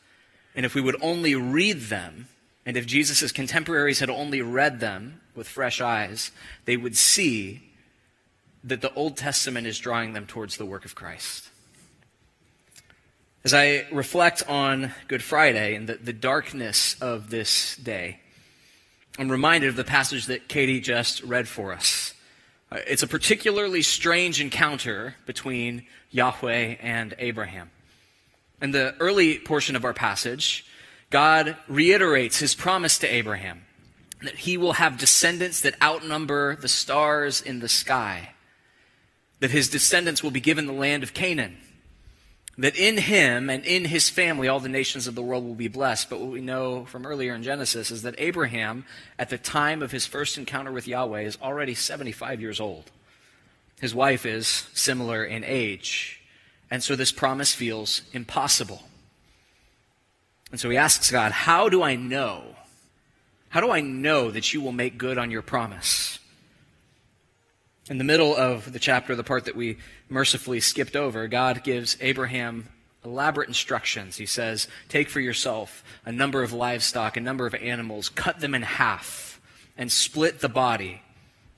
And 0.55 0.65
if 0.65 0.75
we 0.75 0.81
would 0.81 0.97
only 1.03 1.35
read 1.35 1.83
them, 1.83 2.29
and 2.65 2.77
if 2.77 2.87
Jesus' 2.87 3.33
contemporaries 3.33 3.99
had 3.99 4.11
only 4.11 4.41
read 4.41 4.81
them 4.81 5.21
with 5.35 5.49
fresh 5.49 5.81
eyes, 5.81 6.31
they 6.65 6.77
would 6.77 6.97
see 6.97 7.71
that 8.63 8.81
the 8.81 8.95
Old 8.95 9.17
Testament 9.17 9.67
is 9.67 9.79
drawing 9.79 10.13
them 10.13 10.27
towards 10.27 10.57
the 10.57 10.65
work 10.65 10.85
of 10.85 10.95
Christ. 10.95 11.49
As 13.45 13.53
I 13.53 13.87
reflect 13.93 14.49
on 14.49 14.95
Good 15.07 15.23
Friday 15.23 15.75
and 15.75 15.87
the, 15.87 15.97
the 15.97 16.15
darkness 16.15 16.97
of 17.03 17.29
this 17.29 17.77
day, 17.77 18.21
I'm 19.19 19.31
reminded 19.31 19.69
of 19.69 19.77
the 19.77 19.85
passage 19.85 20.27
that 20.27 20.49
Katie 20.49 20.81
just 20.81 21.23
read 21.23 21.47
for 21.47 21.75
us. 21.75 22.15
Uh, 22.73 22.79
it's 22.87 23.03
a 23.03 23.07
particularly 23.07 23.83
strange 23.83 24.41
encounter 24.41 25.17
between 25.27 25.85
Yahweh 26.11 26.77
and 26.81 27.15
Abraham. 27.19 27.71
In 28.63 28.71
the 28.71 28.95
early 29.01 29.39
portion 29.39 29.77
of 29.77 29.85
our 29.85 29.93
passage, 29.93 30.65
God 31.11 31.57
reiterates 31.69 32.39
his 32.39 32.55
promise 32.55 32.99
to 32.99 33.07
Abraham 33.07 33.63
that 34.23 34.37
he 34.37 34.57
will 34.57 34.75
have 34.75 34.97
descendants 34.97 35.61
that 35.61 35.81
outnumber 35.83 36.57
the 36.57 36.69
stars 36.69 37.43
in 37.43 37.61
the 37.61 37.69
sky, 37.69 38.33
that 39.41 39.51
his 39.51 39.69
descendants 39.69 40.23
will 40.23 40.31
be 40.31 40.41
given 40.41 40.67
the 40.67 40.73
land 40.73 41.03
of 41.03 41.13
Canaan. 41.13 41.59
that 42.57 42.77
in 42.77 42.97
him 42.97 43.51
and 43.51 43.65
in 43.65 43.85
his 43.85 44.09
family 44.09 44.47
all 44.47 44.61
the 44.61 44.69
nations 44.69 45.07
of 45.07 45.15
the 45.15 45.23
world 45.23 45.45
will 45.45 45.55
be 45.55 45.69
blessed. 45.69 46.09
But 46.09 46.21
what 46.21 46.31
we 46.31 46.41
know 46.41 46.85
from 46.85 47.05
earlier 47.05 47.35
in 47.35 47.43
Genesis 47.43 47.91
is 47.91 48.03
that 48.03 48.15
Abraham, 48.19 48.85
at 49.19 49.31
the 49.31 49.39
time 49.39 49.83
of 49.83 49.91
his 49.91 50.07
first 50.07 50.39
encounter 50.39 50.71
with 50.71 50.87
Yahweh, 50.87 51.23
is 51.23 51.39
already 51.43 51.75
75 51.75 52.41
years 52.41 52.61
old. 52.61 52.91
His 53.81 53.95
wife 53.95 54.25
is 54.25 54.47
similar 54.73 55.25
in 55.25 55.43
age. 55.45 56.21
And 56.71 56.83
so 56.83 56.97
this 56.97 57.13
promise 57.13 57.53
feels 57.53 58.03
impossible. 58.13 58.83
And 60.51 60.61
so 60.61 60.71
he 60.71 60.77
asks 60.77 61.11
God, 61.11 61.33
How 61.33 61.69
do 61.69 61.83
I 61.83 61.97
know? 61.97 62.57
How 63.49 63.61
do 63.61 63.71
I 63.71 63.81
know 63.81 64.31
that 64.31 64.53
you 64.53 64.61
will 64.61 64.73
make 64.73 64.99
good 64.99 65.19
on 65.19 65.31
your 65.31 65.43
promise? 65.43 66.19
In 67.89 67.99
the 67.99 68.05
middle 68.05 68.35
of 68.35 68.73
the 68.73 68.79
chapter, 68.79 69.15
the 69.15 69.23
part 69.23 69.45
that 69.45 69.57
we 69.57 69.79
mercifully 70.09 70.61
skipped 70.61 70.97
over, 70.97 71.29
God 71.29 71.63
gives 71.63 71.97
Abraham 72.01 72.69
elaborate 73.05 73.49
instructions. 73.49 74.17
He 74.17 74.27
says, 74.27 74.69
Take 74.89 75.11
for 75.11 75.21
yourself 75.21 75.85
a 76.07 76.13
number 76.13 76.43
of 76.43 76.53
livestock, 76.53 77.17
a 77.17 77.21
number 77.21 77.47
of 77.47 77.55
animals, 77.55 78.09
cut 78.09 78.41
them 78.41 78.55
in 78.55 78.63
half, 78.63 79.41
and 79.77 79.93
split 79.93 80.41
the 80.41 80.49
body 80.49 81.03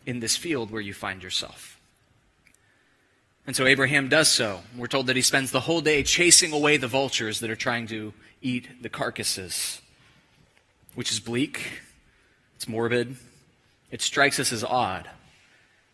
in 0.04 0.20
this 0.20 0.36
field 0.36 0.70
where 0.70 0.82
you 0.82 0.92
find 0.92 1.22
yourself. 1.22 1.75
And 3.46 3.54
so 3.54 3.64
Abraham 3.64 4.08
does 4.08 4.28
so. 4.28 4.60
We're 4.76 4.88
told 4.88 5.06
that 5.06 5.16
he 5.16 5.22
spends 5.22 5.52
the 5.52 5.60
whole 5.60 5.80
day 5.80 6.02
chasing 6.02 6.52
away 6.52 6.78
the 6.78 6.88
vultures 6.88 7.38
that 7.40 7.50
are 7.50 7.56
trying 7.56 7.86
to 7.88 8.12
eat 8.42 8.82
the 8.82 8.88
carcasses, 8.88 9.80
which 10.94 11.12
is 11.12 11.20
bleak, 11.20 11.70
it's 12.56 12.66
morbid, 12.66 13.16
it 13.90 14.02
strikes 14.02 14.40
us 14.40 14.52
as 14.52 14.64
odd. 14.64 15.08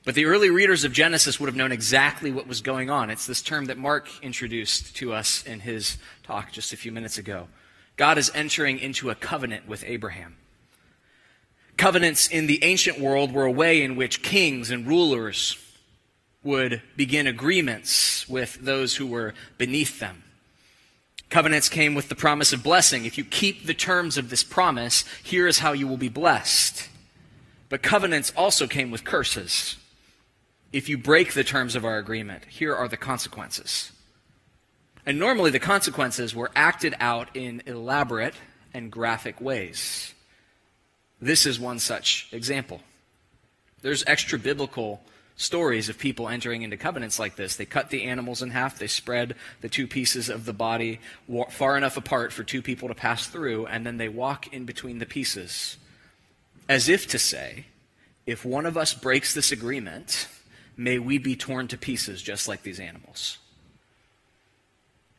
But 0.05 0.15
the 0.15 0.25
early 0.25 0.51
readers 0.51 0.83
of 0.85 0.93
Genesis 0.93 1.39
would 1.39 1.47
have 1.47 1.57
known 1.57 1.73
exactly 1.73 2.33
what 2.33 2.49
was 2.49 2.61
going 2.61 2.91
on. 2.91 3.11
It's 3.11 3.27
this 3.27 3.43
term 3.43 3.67
that 3.67 3.79
Mark 3.79 4.09
introduced 4.23 4.97
to 4.97 5.13
us 5.13 5.45
in 5.45 5.61
his 5.61 5.99
talk 6.25 6.53
just 6.53 6.73
a 6.73 6.77
few 6.77 6.91
minutes 6.91 7.19
ago. 7.19 7.49
God 7.97 8.19
is 8.19 8.33
entering 8.35 8.79
into 8.79 9.11
a 9.11 9.15
covenant 9.15 9.69
with 9.69 9.85
Abraham. 9.85 10.37
Covenants 11.77 12.29
in 12.29 12.47
the 12.47 12.65
ancient 12.65 12.99
world 12.99 13.33
were 13.33 13.45
a 13.45 13.53
way 13.53 13.83
in 13.83 13.95
which 13.95 14.23
kings 14.23 14.71
and 14.71 14.87
rulers 14.87 15.57
would 16.43 16.83
begin 16.97 17.27
agreements 17.27 18.29
with 18.29 18.59
those 18.61 18.97
who 18.97 19.07
were 19.07 19.35
beneath 19.59 20.01
them. 20.01 20.25
Covenants 21.29 21.69
came 21.69 21.95
with 21.95 22.09
the 22.09 22.15
promise 22.15 22.53
of 22.53 22.63
blessing. 22.63 23.05
If 23.05 23.17
you 23.17 23.25
keep 23.25 23.67
the 23.67 23.75
terms 23.75 24.19
of 24.19 24.29
this 24.29 24.43
promise, 24.43 25.05
here 25.23 25.47
is 25.47 25.61
how 25.61 25.73
you 25.73 25.87
will 25.87 25.97
be 25.97 26.09
blessed. 26.09 26.89
But 27.69 27.83
covenants 27.83 28.33
also 28.37 28.67
came 28.67 28.91
with 28.91 29.05
curses 29.05 29.77
if 30.73 30.89
you 30.89 30.97
break 30.97 31.35
the 31.35 31.45
terms 31.45 31.77
of 31.77 31.85
our 31.85 31.99
agreement, 31.99 32.45
here 32.47 32.75
are 32.75 32.89
the 32.89 32.97
consequences. 32.97 33.93
And 35.05 35.19
normally 35.19 35.51
the 35.51 35.59
consequences 35.59 36.35
were 36.35 36.51
acted 36.57 36.95
out 36.99 37.37
in 37.37 37.63
elaborate 37.67 38.35
and 38.73 38.91
graphic 38.91 39.41
ways. 39.41 40.15
This 41.21 41.45
is 41.45 41.61
one 41.61 41.79
such 41.79 42.29
example. 42.33 42.81
There's 43.83 44.05
extra 44.07 44.39
biblical 44.39 45.03
stories 45.37 45.89
of 45.89 45.99
people 45.99 46.29
entering 46.29 46.63
into 46.63 46.77
covenants 46.77 47.19
like 47.19 47.37
this. 47.37 47.57
They 47.57 47.65
cut 47.65 47.91
the 47.91 48.05
animals 48.05 48.43
in 48.43 48.51
half, 48.51 48.79
they 48.79 48.87
spread 48.87 49.35
the 49.61 49.69
two 49.69 49.87
pieces 49.87 50.29
of 50.29 50.45
the 50.45 50.53
body 50.53 51.01
far 51.51 51.77
enough 51.77 51.97
apart 51.97 52.33
for 52.33 52.45
two 52.45 52.63
people 52.63 52.89
to 52.89 52.95
pass 52.95 53.27
through, 53.27 53.67
and 53.67 53.87
then 53.87 53.97
they 53.97 54.09
walk 54.09 54.53
in 54.53 54.65
between 54.65 54.99
the 54.99 55.07
pieces. 55.07 55.77
As 56.69 56.89
if 56.89 57.07
to 57.09 57.19
say, 57.19 57.67
if 58.27 58.45
one 58.45 58.67
of 58.67 58.77
us 58.77 58.95
breaks 58.95 59.35
this 59.35 59.53
agreement, 59.53 60.29
may 60.77 60.99
we 60.99 61.19
be 61.19 61.37
torn 61.37 61.69
to 61.69 61.77
pieces 61.77 62.23
just 62.23 62.47
like 62.47 62.63
these 62.63 62.81
animals. 62.81 63.39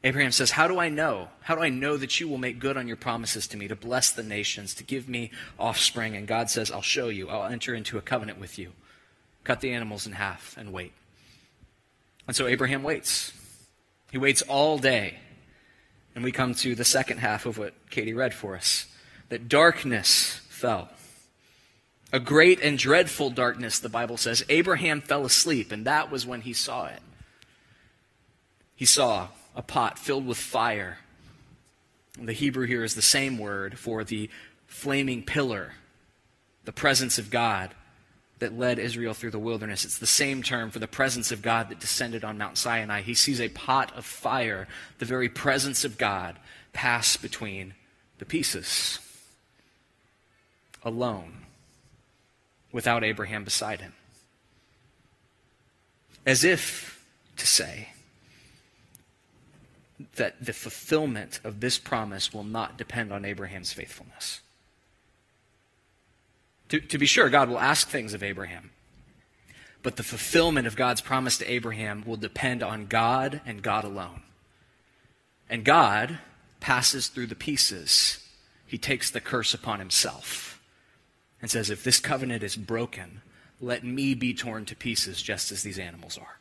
Abraham 0.05 0.31
says, 0.31 0.51
How 0.51 0.67
do 0.67 0.79
I 0.79 0.89
know? 0.89 1.29
How 1.41 1.55
do 1.55 1.61
I 1.61 1.69
know 1.69 1.95
that 1.95 2.19
you 2.19 2.27
will 2.27 2.37
make 2.37 2.59
good 2.59 2.75
on 2.75 2.87
your 2.87 2.97
promises 2.97 3.47
to 3.47 3.57
me, 3.57 3.69
to 3.69 3.75
bless 3.75 4.11
the 4.11 4.23
nations, 4.23 4.73
to 4.75 4.83
give 4.83 5.07
me 5.07 5.31
offspring? 5.57 6.15
And 6.15 6.27
God 6.27 6.49
says, 6.49 6.71
I'll 6.71 6.81
show 6.81 7.07
you. 7.07 7.29
I'll 7.29 7.49
enter 7.49 7.73
into 7.73 7.97
a 7.97 8.01
covenant 8.01 8.39
with 8.39 8.59
you. 8.59 8.73
Cut 9.43 9.61
the 9.61 9.73
animals 9.73 10.07
in 10.07 10.13
half 10.13 10.55
and 10.57 10.71
wait. 10.71 10.93
And 12.27 12.35
so 12.35 12.47
Abraham 12.47 12.83
waits. 12.83 13.33
He 14.11 14.17
waits 14.17 14.41
all 14.43 14.77
day. 14.77 15.19
And 16.15 16.23
we 16.23 16.31
come 16.31 16.53
to 16.55 16.75
the 16.75 16.85
second 16.85 17.17
half 17.17 17.45
of 17.45 17.57
what 17.57 17.73
Katie 17.89 18.13
read 18.13 18.33
for 18.33 18.55
us 18.55 18.85
that 19.29 19.49
darkness 19.49 20.39
fell. 20.49 20.89
A 22.11 22.19
great 22.19 22.61
and 22.61 22.77
dreadful 22.77 23.31
darkness, 23.31 23.79
the 23.79 23.89
Bible 23.89 24.17
says. 24.17 24.45
Abraham 24.47 25.01
fell 25.01 25.25
asleep, 25.25 25.71
and 25.71 25.85
that 25.85 26.11
was 26.11 26.25
when 26.25 26.41
he 26.41 26.53
saw 26.53 26.85
it. 26.85 27.01
He 28.75 28.85
saw 28.85 29.29
a 29.55 29.63
pot 29.63 29.97
filled 29.97 30.27
with 30.27 30.37
fire. 30.37 30.99
The 32.19 32.33
Hebrew 32.33 32.67
here 32.67 32.83
is 32.83 32.93
the 32.93 33.01
same 33.01 33.39
word 33.39 33.79
for 33.79 34.03
the 34.03 34.29
flaming 34.67 35.23
pillar, 35.23 35.73
the 36.65 36.71
presence 36.71 37.17
of 37.17 37.31
God 37.31 37.73
that 38.43 38.59
led 38.59 38.77
Israel 38.77 39.13
through 39.13 39.31
the 39.31 39.39
wilderness. 39.39 39.85
It's 39.85 39.99
the 39.99 40.05
same 40.05 40.43
term 40.43 40.69
for 40.69 40.79
the 40.79 40.87
presence 40.87 41.31
of 41.31 41.41
God 41.41 41.69
that 41.69 41.79
descended 41.79 42.25
on 42.25 42.37
Mount 42.37 42.57
Sinai. 42.57 43.01
He 43.01 43.13
sees 43.13 43.39
a 43.39 43.47
pot 43.47 43.95
of 43.95 44.03
fire, 44.03 44.67
the 44.99 45.05
very 45.05 45.29
presence 45.29 45.85
of 45.85 45.97
God, 45.97 46.35
pass 46.73 47.15
between 47.15 47.73
the 48.17 48.25
pieces. 48.25 48.99
Alone 50.83 51.45
without 52.73 53.01
Abraham 53.01 53.45
beside 53.45 53.79
him. 53.79 53.93
As 56.25 56.43
if 56.43 57.01
to 57.37 57.47
say 57.47 57.89
that 60.17 60.43
the 60.43 60.51
fulfillment 60.51 61.39
of 61.45 61.61
this 61.61 61.77
promise 61.77 62.33
will 62.33 62.43
not 62.43 62.77
depend 62.77 63.13
on 63.13 63.23
Abraham's 63.23 63.71
faithfulness. 63.71 64.41
To, 66.69 66.79
to 66.79 66.97
be 66.97 67.05
sure, 67.05 67.29
God 67.29 67.49
will 67.49 67.59
ask 67.59 67.87
things 67.87 68.13
of 68.13 68.23
Abraham, 68.23 68.71
but 69.81 69.95
the 69.95 70.03
fulfillment 70.03 70.67
of 70.67 70.75
God's 70.75 71.01
promise 71.01 71.37
to 71.37 71.51
Abraham 71.51 72.03
will 72.05 72.17
depend 72.17 72.63
on 72.63 72.87
God 72.87 73.41
and 73.45 73.61
God 73.61 73.83
alone. 73.83 74.23
And 75.49 75.63
God 75.63 76.19
passes 76.59 77.07
through 77.07 77.27
the 77.27 77.35
pieces, 77.35 78.19
he 78.65 78.77
takes 78.77 79.11
the 79.11 79.21
curse 79.21 79.53
upon 79.53 79.79
himself 79.79 80.61
and 81.41 81.51
says, 81.51 81.69
If 81.69 81.83
this 81.83 81.99
covenant 81.99 82.41
is 82.41 82.55
broken, 82.55 83.21
let 83.59 83.83
me 83.83 84.13
be 84.13 84.33
torn 84.33 84.65
to 84.65 84.75
pieces 84.75 85.21
just 85.21 85.51
as 85.51 85.61
these 85.61 85.77
animals 85.77 86.17
are. 86.17 86.39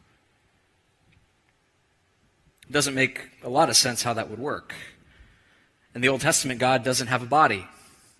It 2.68 2.72
doesn't 2.72 2.94
make 2.94 3.28
a 3.42 3.48
lot 3.48 3.68
of 3.68 3.76
sense 3.76 4.02
how 4.02 4.14
that 4.14 4.30
would 4.30 4.38
work. 4.38 4.74
In 5.94 6.00
the 6.00 6.08
Old 6.08 6.20
Testament, 6.20 6.58
God 6.58 6.84
doesn't 6.84 7.08
have 7.08 7.22
a 7.22 7.26
body, 7.26 7.66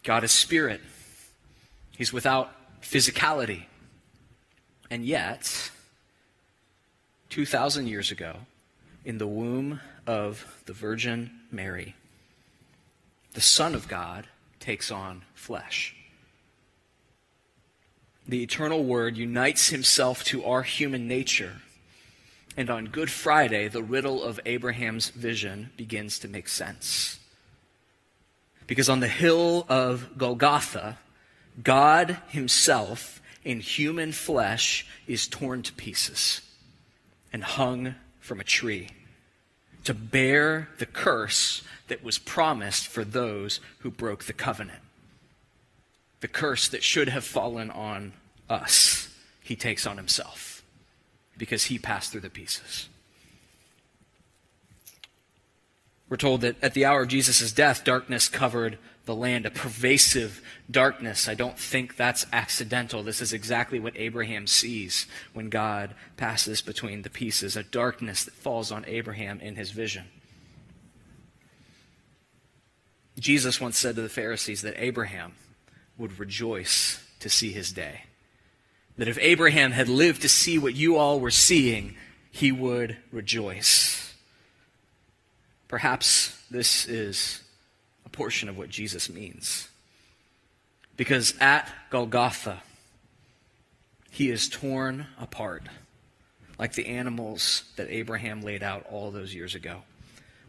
God 0.03 0.25
is 0.25 0.33
spirit. 0.33 0.81
He's 1.97 2.13
without 2.13 2.51
physicality. 2.81 3.65
And 4.91 5.05
yet, 5.05 5.71
2,000 7.31 7.87
years 7.87 8.11
ago, 8.11 8.37
in 9.05 9.19
the 9.19 9.27
womb 9.27 9.81
of 10.07 10.63
the 10.67 10.73
Virgin 10.73 11.31
Mary, 11.51 11.95
the 13.33 13.41
Son 13.41 13.75
of 13.75 13.89
God 13.89 14.27
takes 14.61 14.91
on 14.91 15.23
flesh 15.35 15.95
the 18.27 18.43
eternal 18.43 18.85
Word 18.85 19.17
unites 19.17 19.69
himself 19.69 20.25
to 20.25 20.45
our 20.45 20.63
human 20.63 21.09
nature. 21.09 21.57
And 22.57 22.71
on 22.71 22.87
Good 22.87 23.11
Friday, 23.11 23.69
the 23.69 23.83
riddle 23.83 24.23
of 24.23 24.41
Abraham's 24.47 25.09
vision 25.11 25.71
begins 25.77 26.19
to 26.21 26.29
make 26.29 26.49
sense. 26.49 27.19
Because 28.67 28.89
on 28.89 29.01
the 29.01 29.09
hill 29.09 29.67
of 29.69 30.17
Golgotha, 30.17 30.99
God 31.61 32.19
himself 32.29 33.21
in 33.45 33.61
human 33.61 34.13
flesh 34.13 34.87
is 35.07 35.27
torn 35.27 35.63
to 35.63 35.73
pieces 35.73 36.41
and 37.33 37.43
hung 37.43 37.97
from 38.21 38.41
a 38.41 38.45
tree 38.45 38.89
to 39.85 39.93
bear 39.93 40.69
the 40.79 40.87
curse 40.87 41.63
that 41.89 42.05
was 42.05 42.19
promised 42.19 42.87
for 42.87 43.05
those 43.05 43.61
who 43.81 43.91
broke 43.91 44.25
the 44.25 44.33
covenant 44.33 44.79
the 46.23 46.29
curse 46.29 46.69
that 46.69 46.85
should 46.85 47.09
have 47.09 47.25
fallen 47.25 47.69
on 47.71 48.13
us, 48.49 49.09
he 49.43 49.57
takes 49.57 49.87
on 49.87 49.97
himself 49.97 50.63
because 51.37 51.65
he 51.65 51.79
passed 51.79 52.13
through 52.13 52.21
the 52.21 52.31
pieces. 52.31 52.89
We're 56.09 56.17
told 56.17 56.43
that 56.43 56.63
at 56.63 56.75
the 56.75 56.85
hour 56.85 57.03
of 57.03 57.09
Jesus' 57.09 57.53
death, 57.53 57.83
darkness 57.83 58.29
covered 58.29 58.79
the 59.05 59.15
land, 59.15 59.47
a 59.47 59.51
pervasive 59.51 60.41
darkness. 60.71 61.29
I 61.29 61.35
don't 61.35 61.59
think 61.59 61.97
that's 61.97 62.25
accidental. 62.33 63.03
This 63.03 63.21
is 63.21 63.33
exactly 63.33 63.81
what 63.81 63.97
Abraham 63.97 64.47
sees 64.47 65.07
when 65.33 65.49
God 65.49 65.95
passes 66.17 66.61
between 66.63 67.03
the 67.03 67.11
pieces 67.11 67.57
a 67.57 67.63
darkness 67.65 68.25
that 68.25 68.35
falls 68.35 68.71
on 68.71 68.85
Abraham 68.87 69.41
in 69.41 69.57
his 69.57 69.73
vision. 69.73 70.05
Jesus 73.19 73.61
once 73.61 73.77
said 73.77 73.97
to 73.97 74.03
the 74.03 74.09
Pharisees 74.09 74.63
that 74.63 74.83
Abraham 74.83 75.35
would 75.99 76.19
rejoice 76.19 77.05
to 77.21 77.29
see 77.29 77.53
his 77.53 77.73
day. 77.73 78.05
That 78.97 79.09
if 79.09 79.19
Abraham 79.21 79.73
had 79.73 79.89
lived 79.89 80.23
to 80.23 80.29
see 80.29 80.59
what 80.59 80.75
you 80.75 80.97
all 80.97 81.21
were 81.21 81.31
seeing, 81.31 81.97
he 82.31 82.53
would 82.53 82.97
rejoice. 83.11 84.15
perhaps 85.73 86.39
this 86.51 86.87
is 86.87 87.42
portion 88.13 88.49
of 88.49 88.57
what 88.57 88.69
Jesus 88.69 89.09
means. 89.09 89.69
Because 90.97 91.35
at 91.41 91.71
Golgotha, 91.91 92.63
he 94.11 94.31
is 94.31 94.49
torn 94.49 95.07
apart 95.19 95.65
like 96.59 96.75
the 96.75 96.87
animals 96.87 97.65
that 97.77 97.89
Abraham 97.91 98.43
laid 98.43 98.63
out 98.63 98.87
all 98.91 99.11
those 99.11 99.35
years 99.35 99.55
ago. 99.55 99.83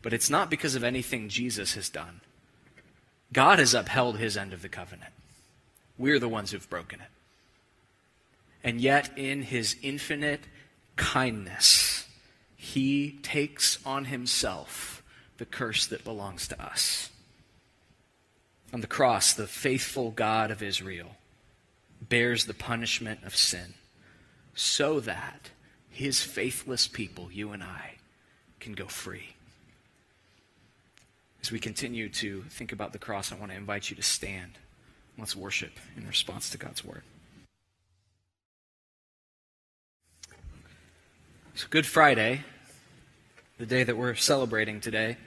But 0.02 0.14
it's 0.14 0.30
not 0.30 0.50
because 0.50 0.76
of 0.76 0.84
anything 0.84 1.30
Jesus 1.30 1.76
has 1.76 1.90
done. 1.90 2.22
God 3.32 3.58
has 3.58 3.74
upheld 3.74 4.18
his 4.18 4.38
end 4.38 4.54
of 4.54 4.62
the 4.62 4.70
covenant. 4.70 5.14
We're 5.98 6.20
the 6.20 6.30
ones 6.30 6.52
who've 6.52 6.70
broken 6.70 7.00
it. 7.00 7.08
And 8.64 8.80
yet, 8.80 9.18
in 9.18 9.42
his 9.42 9.76
infinite 9.82 10.42
kindness, 10.96 12.06
he 12.56 13.20
takes 13.24 13.80
on 13.86 14.06
himself 14.06 15.04
the 15.38 15.46
curse 15.46 15.88
that 15.88 16.04
belongs 16.04 16.48
to 16.50 16.64
us. 16.64 17.10
On 18.74 18.82
the 18.82 18.88
cross, 18.88 19.34
the 19.34 19.46
faithful 19.46 20.10
God 20.10 20.50
of 20.50 20.64
Israel 20.64 21.16
bears 22.02 22.46
the 22.46 22.56
punishment 22.56 23.24
of 23.24 23.36
sin 23.36 23.76
so 24.56 25.00
that 25.00 25.52
his 25.90 26.24
faithless 26.24 26.88
people, 26.88 27.32
you 27.32 27.52
and 27.52 27.64
I, 27.64 27.98
can 28.60 28.74
go 28.74 28.88
free. 28.88 29.36
As 31.42 31.52
we 31.52 31.60
continue 31.60 32.10
to 32.10 32.44
think 32.50 32.72
about 32.72 32.94
the 32.94 33.00
cross, 33.00 33.32
I 33.32 33.36
want 33.36 33.52
to 33.52 33.58
invite 33.58 33.92
you 33.92 33.96
to 33.96 34.02
stand. 34.02 34.54
Let's 35.20 35.36
worship 35.36 35.74
in 35.96 36.08
response 36.08 36.50
to 36.50 36.58
God's 36.58 36.84
word. 36.84 37.04
So, 41.54 41.68
Good 41.70 41.86
Friday, 41.86 42.44
the 43.60 43.68
day 43.68 43.84
that 43.84 43.96
we're 43.96 44.16
celebrating 44.16 44.80
today, 44.80 45.18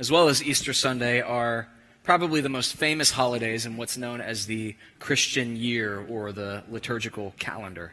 as 0.00 0.10
well 0.10 0.28
as 0.28 0.42
Easter 0.42 0.72
Sunday, 0.72 1.20
are 1.20 1.68
probably 2.06 2.40
the 2.40 2.48
most 2.48 2.76
famous 2.76 3.10
holidays 3.10 3.66
in 3.66 3.76
what's 3.76 3.96
known 3.96 4.20
as 4.20 4.46
the 4.46 4.76
Christian 5.00 5.56
year 5.56 6.06
or 6.08 6.30
the 6.30 6.62
liturgical 6.70 7.34
calendar. 7.40 7.92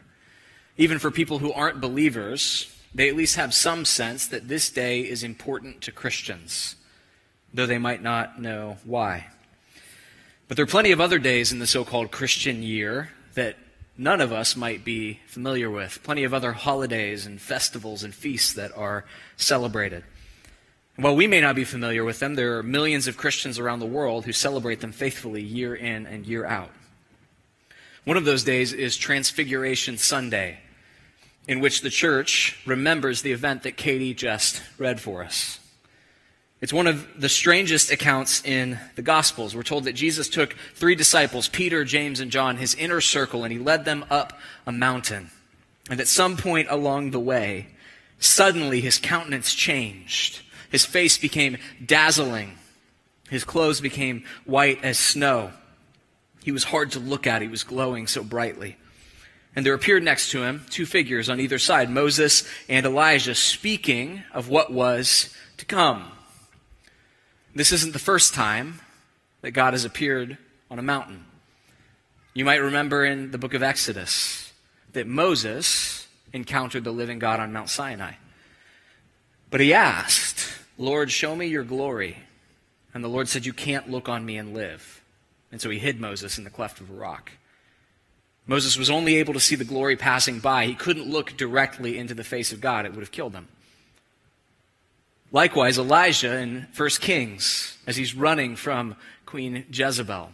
Even 0.78 1.00
for 1.00 1.10
people 1.10 1.40
who 1.40 1.52
aren't 1.52 1.80
believers, 1.80 2.72
they 2.94 3.08
at 3.08 3.16
least 3.16 3.34
have 3.34 3.52
some 3.52 3.84
sense 3.84 4.28
that 4.28 4.46
this 4.46 4.70
day 4.70 5.00
is 5.00 5.24
important 5.24 5.80
to 5.82 5.90
Christians, 5.90 6.76
though 7.52 7.66
they 7.66 7.76
might 7.76 8.02
not 8.02 8.40
know 8.40 8.76
why. 8.84 9.26
But 10.46 10.56
there 10.56 10.64
are 10.64 10.68
plenty 10.68 10.92
of 10.92 11.00
other 11.00 11.18
days 11.18 11.50
in 11.50 11.58
the 11.58 11.66
so 11.66 11.84
called 11.84 12.12
Christian 12.12 12.62
year 12.62 13.10
that 13.34 13.56
none 13.98 14.20
of 14.20 14.32
us 14.32 14.54
might 14.54 14.84
be 14.84 15.20
familiar 15.26 15.68
with. 15.68 16.00
Plenty 16.04 16.22
of 16.22 16.32
other 16.32 16.52
holidays 16.52 17.26
and 17.26 17.40
festivals 17.40 18.04
and 18.04 18.14
feasts 18.14 18.52
that 18.52 18.76
are 18.76 19.06
celebrated. 19.36 20.04
While 20.96 21.16
we 21.16 21.26
may 21.26 21.40
not 21.40 21.56
be 21.56 21.64
familiar 21.64 22.04
with 22.04 22.20
them, 22.20 22.34
there 22.34 22.58
are 22.58 22.62
millions 22.62 23.08
of 23.08 23.16
Christians 23.16 23.58
around 23.58 23.80
the 23.80 23.86
world 23.86 24.24
who 24.24 24.32
celebrate 24.32 24.80
them 24.80 24.92
faithfully 24.92 25.42
year 25.42 25.74
in 25.74 26.06
and 26.06 26.26
year 26.26 26.46
out. 26.46 26.70
One 28.04 28.16
of 28.16 28.24
those 28.24 28.44
days 28.44 28.72
is 28.72 28.96
Transfiguration 28.96 29.98
Sunday, 29.98 30.58
in 31.48 31.60
which 31.60 31.80
the 31.80 31.90
church 31.90 32.60
remembers 32.66 33.22
the 33.22 33.32
event 33.32 33.62
that 33.62 33.76
Katie 33.76 34.14
just 34.14 34.62
read 34.78 35.00
for 35.00 35.24
us. 35.24 35.58
It's 36.60 36.72
one 36.72 36.86
of 36.86 37.20
the 37.20 37.28
strangest 37.28 37.90
accounts 37.90 38.44
in 38.44 38.78
the 38.94 39.02
Gospels. 39.02 39.54
We're 39.54 39.64
told 39.64 39.84
that 39.84 39.94
Jesus 39.94 40.28
took 40.28 40.54
three 40.74 40.94
disciples, 40.94 41.48
Peter, 41.48 41.84
James, 41.84 42.20
and 42.20 42.30
John, 42.30 42.56
his 42.56 42.74
inner 42.74 43.00
circle, 43.00 43.42
and 43.42 43.52
he 43.52 43.58
led 43.58 43.84
them 43.84 44.04
up 44.10 44.38
a 44.66 44.72
mountain. 44.72 45.30
And 45.90 46.00
at 46.00 46.08
some 46.08 46.36
point 46.36 46.68
along 46.70 47.10
the 47.10 47.20
way, 47.20 47.66
suddenly 48.18 48.80
his 48.80 48.98
countenance 48.98 49.52
changed. 49.52 50.40
His 50.74 50.84
face 50.84 51.18
became 51.18 51.58
dazzling. 51.86 52.58
His 53.30 53.44
clothes 53.44 53.80
became 53.80 54.24
white 54.44 54.82
as 54.82 54.98
snow. 54.98 55.52
He 56.42 56.50
was 56.50 56.64
hard 56.64 56.90
to 56.90 56.98
look 56.98 57.28
at. 57.28 57.42
He 57.42 57.46
was 57.46 57.62
glowing 57.62 58.08
so 58.08 58.24
brightly. 58.24 58.76
And 59.54 59.64
there 59.64 59.72
appeared 59.72 60.02
next 60.02 60.32
to 60.32 60.42
him 60.42 60.66
two 60.70 60.84
figures 60.84 61.30
on 61.30 61.38
either 61.38 61.60
side, 61.60 61.90
Moses 61.90 62.42
and 62.68 62.84
Elijah, 62.84 63.36
speaking 63.36 64.24
of 64.32 64.48
what 64.48 64.72
was 64.72 65.32
to 65.58 65.64
come. 65.64 66.10
This 67.54 67.70
isn't 67.70 67.92
the 67.92 68.00
first 68.00 68.34
time 68.34 68.80
that 69.42 69.52
God 69.52 69.74
has 69.74 69.84
appeared 69.84 70.38
on 70.72 70.80
a 70.80 70.82
mountain. 70.82 71.24
You 72.32 72.44
might 72.44 72.56
remember 72.56 73.04
in 73.04 73.30
the 73.30 73.38
book 73.38 73.54
of 73.54 73.62
Exodus 73.62 74.52
that 74.92 75.06
Moses 75.06 76.08
encountered 76.32 76.82
the 76.82 76.90
living 76.90 77.20
God 77.20 77.38
on 77.38 77.52
Mount 77.52 77.68
Sinai. 77.68 78.14
But 79.52 79.60
he 79.60 79.72
asked, 79.72 80.33
Lord, 80.76 81.10
show 81.10 81.36
me 81.36 81.46
your 81.46 81.64
glory. 81.64 82.18
And 82.92 83.02
the 83.02 83.08
Lord 83.08 83.28
said, 83.28 83.46
You 83.46 83.52
can't 83.52 83.90
look 83.90 84.08
on 84.08 84.24
me 84.24 84.36
and 84.36 84.54
live. 84.54 85.02
And 85.52 85.60
so 85.60 85.70
he 85.70 85.78
hid 85.78 86.00
Moses 86.00 86.38
in 86.38 86.44
the 86.44 86.50
cleft 86.50 86.80
of 86.80 86.90
a 86.90 86.94
rock. 86.94 87.32
Moses 88.46 88.76
was 88.76 88.90
only 88.90 89.16
able 89.16 89.32
to 89.34 89.40
see 89.40 89.56
the 89.56 89.64
glory 89.64 89.96
passing 89.96 90.38
by. 90.38 90.66
He 90.66 90.74
couldn't 90.74 91.10
look 91.10 91.36
directly 91.36 91.96
into 91.96 92.14
the 92.14 92.24
face 92.24 92.52
of 92.52 92.60
God, 92.60 92.84
it 92.84 92.92
would 92.92 93.00
have 93.00 93.12
killed 93.12 93.34
him. 93.34 93.48
Likewise, 95.32 95.78
Elijah 95.78 96.36
in 96.36 96.68
1 96.76 96.88
Kings, 97.00 97.78
as 97.86 97.96
he's 97.96 98.14
running 98.14 98.54
from 98.54 98.94
Queen 99.26 99.64
Jezebel, 99.70 100.32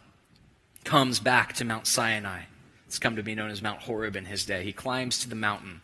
comes 0.84 1.20
back 1.20 1.54
to 1.54 1.64
Mount 1.64 1.86
Sinai. 1.86 2.42
It's 2.86 2.98
come 2.98 3.16
to 3.16 3.22
be 3.22 3.34
known 3.34 3.50
as 3.50 3.62
Mount 3.62 3.80
Horeb 3.80 4.16
in 4.16 4.24
his 4.24 4.44
day. 4.44 4.64
He 4.64 4.72
climbs 4.72 5.18
to 5.20 5.28
the 5.28 5.36
mountain, 5.36 5.80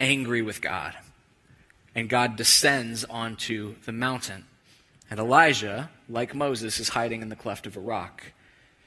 angry 0.00 0.42
with 0.42 0.60
God. 0.60 0.94
And 1.94 2.08
God 2.08 2.36
descends 2.36 3.04
onto 3.04 3.76
the 3.84 3.92
mountain. 3.92 4.44
And 5.10 5.20
Elijah, 5.20 5.90
like 6.08 6.34
Moses, 6.34 6.80
is 6.80 6.88
hiding 6.90 7.22
in 7.22 7.28
the 7.28 7.36
cleft 7.36 7.66
of 7.66 7.76
a 7.76 7.80
rock. 7.80 8.32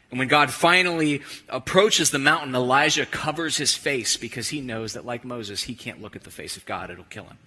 And 0.09 0.19
when 0.19 0.27
God 0.27 0.51
finally 0.51 1.21
approaches 1.49 2.11
the 2.11 2.19
mountain, 2.19 2.55
Elijah 2.55 3.05
covers 3.05 3.57
his 3.57 3.73
face 3.73 4.17
because 4.17 4.49
he 4.49 4.61
knows 4.61 4.93
that, 4.93 5.05
like 5.05 5.25
Moses, 5.25 5.63
he 5.63 5.75
can't 5.75 6.01
look 6.01 6.15
at 6.15 6.23
the 6.23 6.31
face 6.31 6.57
of 6.57 6.65
God. 6.65 6.89
It'll 6.89 7.03
kill 7.05 7.25
him. 7.25 7.37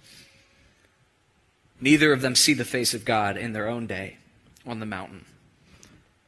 Neither 1.79 2.13
of 2.13 2.21
them 2.21 2.35
see 2.35 2.53
the 2.53 2.63
face 2.63 2.93
of 2.93 3.05
God 3.05 3.37
in 3.37 3.53
their 3.53 3.67
own 3.67 3.87
day 3.87 4.17
on 4.65 4.79
the 4.79 4.85
mountain 4.85 5.25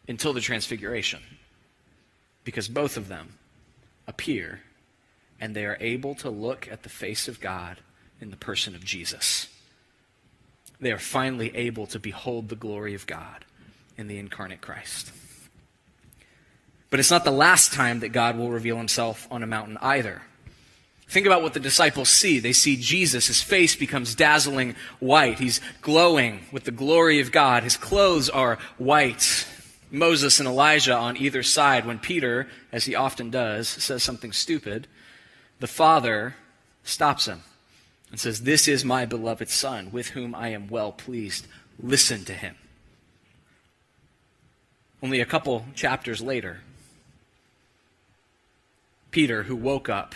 until 0.08 0.34
the 0.34 0.42
transfiguration, 0.42 1.22
because 2.44 2.68
both 2.68 2.98
of 2.98 3.08
them 3.08 3.38
appear 4.08 4.62
and 5.40 5.56
they 5.56 5.66
are 5.66 5.78
able 5.80 6.16
to 6.16 6.30
look 6.30 6.68
at 6.72 6.84
the 6.84 6.90
face 6.90 7.28
of 7.28 7.40
God 7.40 7.78
in 8.24 8.32
the 8.32 8.38
person 8.38 8.74
of 8.74 8.84
Jesus 8.84 9.48
they 10.84 10.92
are 10.92 11.00
finally 11.00 11.56
able 11.56 11.88
to 11.88 12.00
behold 12.00 12.50
the 12.50 12.56
glory 12.56 12.94
of 12.94 13.08
God 13.08 13.46
in 13.98 14.08
the 14.08 14.20
incarnate 14.20 14.62
Christ. 14.62 15.12
But 16.90 17.00
it's 17.00 17.12
not 17.12 17.24
the 17.24 17.32
last 17.32 17.74
time 17.74 18.02
that 18.02 18.10
God 18.10 18.38
will 18.38 18.52
reveal 18.52 18.78
himself 18.78 19.28
on 19.32 19.42
a 19.42 19.48
mountain 19.48 19.78
either. 19.82 20.22
Think 21.08 21.26
about 21.26 21.42
what 21.42 21.54
the 21.54 21.60
disciples 21.60 22.10
see. 22.10 22.40
They 22.40 22.54
see 22.54 22.76
Jesus. 22.76 23.28
His 23.28 23.42
face 23.42 23.76
becomes 23.76 24.16
dazzling 24.16 24.76
white. 25.00 25.40
He's 25.40 25.60
glowing 25.82 26.42
with 26.52 26.64
the 26.64 26.72
glory 26.72 27.20
of 27.20 27.32
God. 27.32 27.64
His 27.64 27.78
clothes 27.78 28.30
are 28.30 28.58
white. 28.78 29.48
Moses 29.92 30.40
and 30.40 30.48
Elijah 30.48 30.96
on 30.96 31.18
either 31.18 31.44
side. 31.44 31.86
When 31.86 32.00
Peter, 32.00 32.48
as 32.72 32.86
he 32.86 32.96
often 32.96 33.30
does, 33.30 33.68
says 33.68 34.04
something 34.04 34.32
stupid, 34.32 34.88
the 35.60 35.68
Father 35.68 36.36
stops 36.84 37.28
him 37.28 37.44
and 38.14 38.20
says, 38.20 38.42
This 38.42 38.68
is 38.68 38.86
my 38.86 39.08
beloved 39.08 39.50
Son, 39.50 39.92
with 39.92 40.10
whom 40.10 40.36
I 40.36 40.50
am 40.50 40.68
well 40.68 40.92
pleased. 40.92 41.48
Listen 41.82 42.24
to 42.26 42.34
him. 42.34 42.56
Only 45.02 45.20
a 45.20 45.26
couple 45.26 45.66
chapters 45.74 46.22
later, 46.22 46.60
Peter, 49.10 49.44
who 49.44 49.56
woke 49.56 49.90
up 49.90 50.14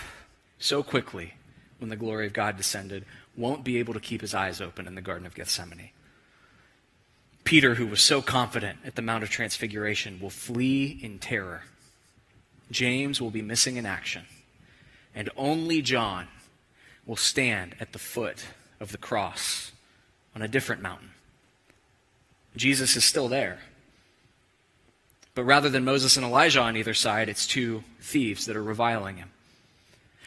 so 0.59 0.83
quickly 0.83 1.33
when 1.79 1.89
the 1.89 1.95
glory 1.95 2.27
of 2.27 2.33
God 2.33 2.55
descended, 2.55 3.03
won't 3.35 3.63
be 3.63 3.79
able 3.79 3.95
to 3.95 3.99
keep 3.99 4.21
his 4.21 4.35
eyes 4.35 4.61
open 4.61 4.85
in 4.85 4.93
the 4.93 5.01
Garden 5.01 5.25
of 5.25 5.33
Gethsemane. 5.33 5.89
Peter, 7.45 7.75
who 7.75 7.87
was 7.87 8.01
so 8.03 8.21
confident 8.21 8.77
at 8.85 8.93
the 8.93 9.01
Mount 9.01 9.23
of 9.23 9.31
Transfiguration, 9.31 10.19
will 10.19 10.29
flee 10.29 10.99
in 11.01 11.17
terror. 11.17 11.63
James 12.69 13.19
will 13.19 13.31
be 13.31 13.41
missing 13.41 13.75
in 13.75 13.87
action. 13.87 14.25
And 15.15 15.31
only 15.35 15.81
John 15.81 16.27
will 17.07 17.15
stand 17.15 17.75
at 17.79 17.93
the 17.93 17.99
foot 17.99 18.45
of 18.79 18.91
the 18.91 18.97
cross 18.97 19.71
on 20.35 20.43
a 20.43 20.47
different 20.47 20.83
mountain. 20.83 21.09
Jesus 22.55 22.95
is 22.95 23.03
still 23.03 23.29
there. 23.29 23.59
But 25.33 25.45
rather 25.45 25.69
than 25.69 25.85
Moses 25.85 26.17
and 26.17 26.25
Elijah 26.25 26.61
on 26.61 26.75
either 26.75 26.93
side, 26.93 27.29
it's 27.29 27.47
two 27.47 27.83
thieves 28.01 28.45
that 28.45 28.55
are 28.55 28.63
reviling 28.63 29.17
him. 29.17 29.31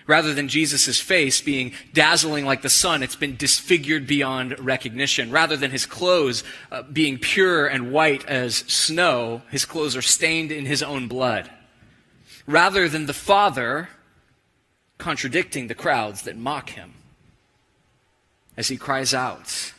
Rather 0.07 0.35
than 0.35 0.49
Jesus' 0.49 0.99
face 0.99 1.41
being 1.41 1.73
dazzling 1.93 2.45
like 2.45 2.63
the 2.63 2.69
sun, 2.69 3.03
it's 3.03 3.17
been 3.17 3.37
disfigured 3.37 4.07
beyond 4.07 4.59
recognition. 4.59 5.31
Rather 5.31 5.57
than 5.57 5.71
his 5.71 5.87
clothes 5.87 6.43
uh, 6.73 6.83
being 6.83 7.19
pure 7.19 7.67
and 7.67 7.93
white 7.93 8.25
as 8.27 8.57
snow, 8.57 9.43
his 9.51 9.65
clothes 9.65 9.95
are 9.97 10.03
stained 10.03 10.51
in 10.51 10.67
his 10.67 10.83
own 10.83 11.07
blood. 11.07 11.51
Rather 12.47 12.89
than 12.89 13.07
the 13.07 13.13
Father 13.13 13.89
contradicting 15.01 15.67
the 15.67 15.75
crowds 15.75 16.23
that 16.23 16.37
mock 16.37 16.71
him 16.71 16.93
as 18.57 18.69
he 18.69 18.77
cries 18.77 19.13
out, 19.15 19.73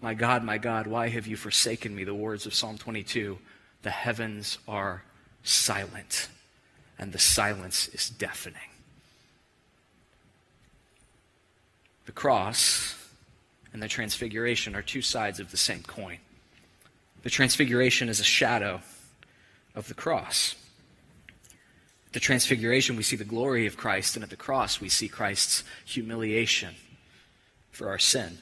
my 0.00 0.14
God, 0.14 0.42
my 0.42 0.58
God, 0.58 0.86
why 0.88 1.08
have 1.08 1.26
you 1.26 1.36
forsaken 1.36 1.94
me? 1.94 2.02
The 2.02 2.14
words 2.14 2.46
of 2.46 2.54
Psalm 2.54 2.78
22. 2.78 3.38
The 3.82 3.90
heavens 3.90 4.58
are 4.66 5.04
silent, 5.44 6.28
and 6.98 7.12
the 7.12 7.18
silence 7.18 7.88
is 7.88 8.10
deafening. 8.10 8.70
The 12.06 12.12
cross 12.12 12.96
and 13.72 13.82
the 13.82 13.88
transfiguration 13.88 14.74
are 14.74 14.82
two 14.82 15.02
sides 15.02 15.38
of 15.38 15.50
the 15.50 15.56
same 15.56 15.82
coin. 15.82 16.18
The 17.22 17.30
transfiguration 17.30 18.08
is 18.08 18.18
a 18.18 18.24
shadow 18.24 18.80
of 19.74 19.88
the 19.88 19.94
cross. 19.94 20.56
The 22.12 22.20
transfiguration, 22.20 22.96
we 22.96 23.02
see 23.02 23.16
the 23.16 23.24
glory 23.24 23.66
of 23.66 23.76
Christ, 23.76 24.16
and 24.16 24.22
at 24.22 24.30
the 24.30 24.36
cross, 24.36 24.80
we 24.80 24.88
see 24.88 25.08
Christ's 25.08 25.64
humiliation 25.84 26.74
for 27.70 27.88
our 27.88 27.98
sin. 27.98 28.38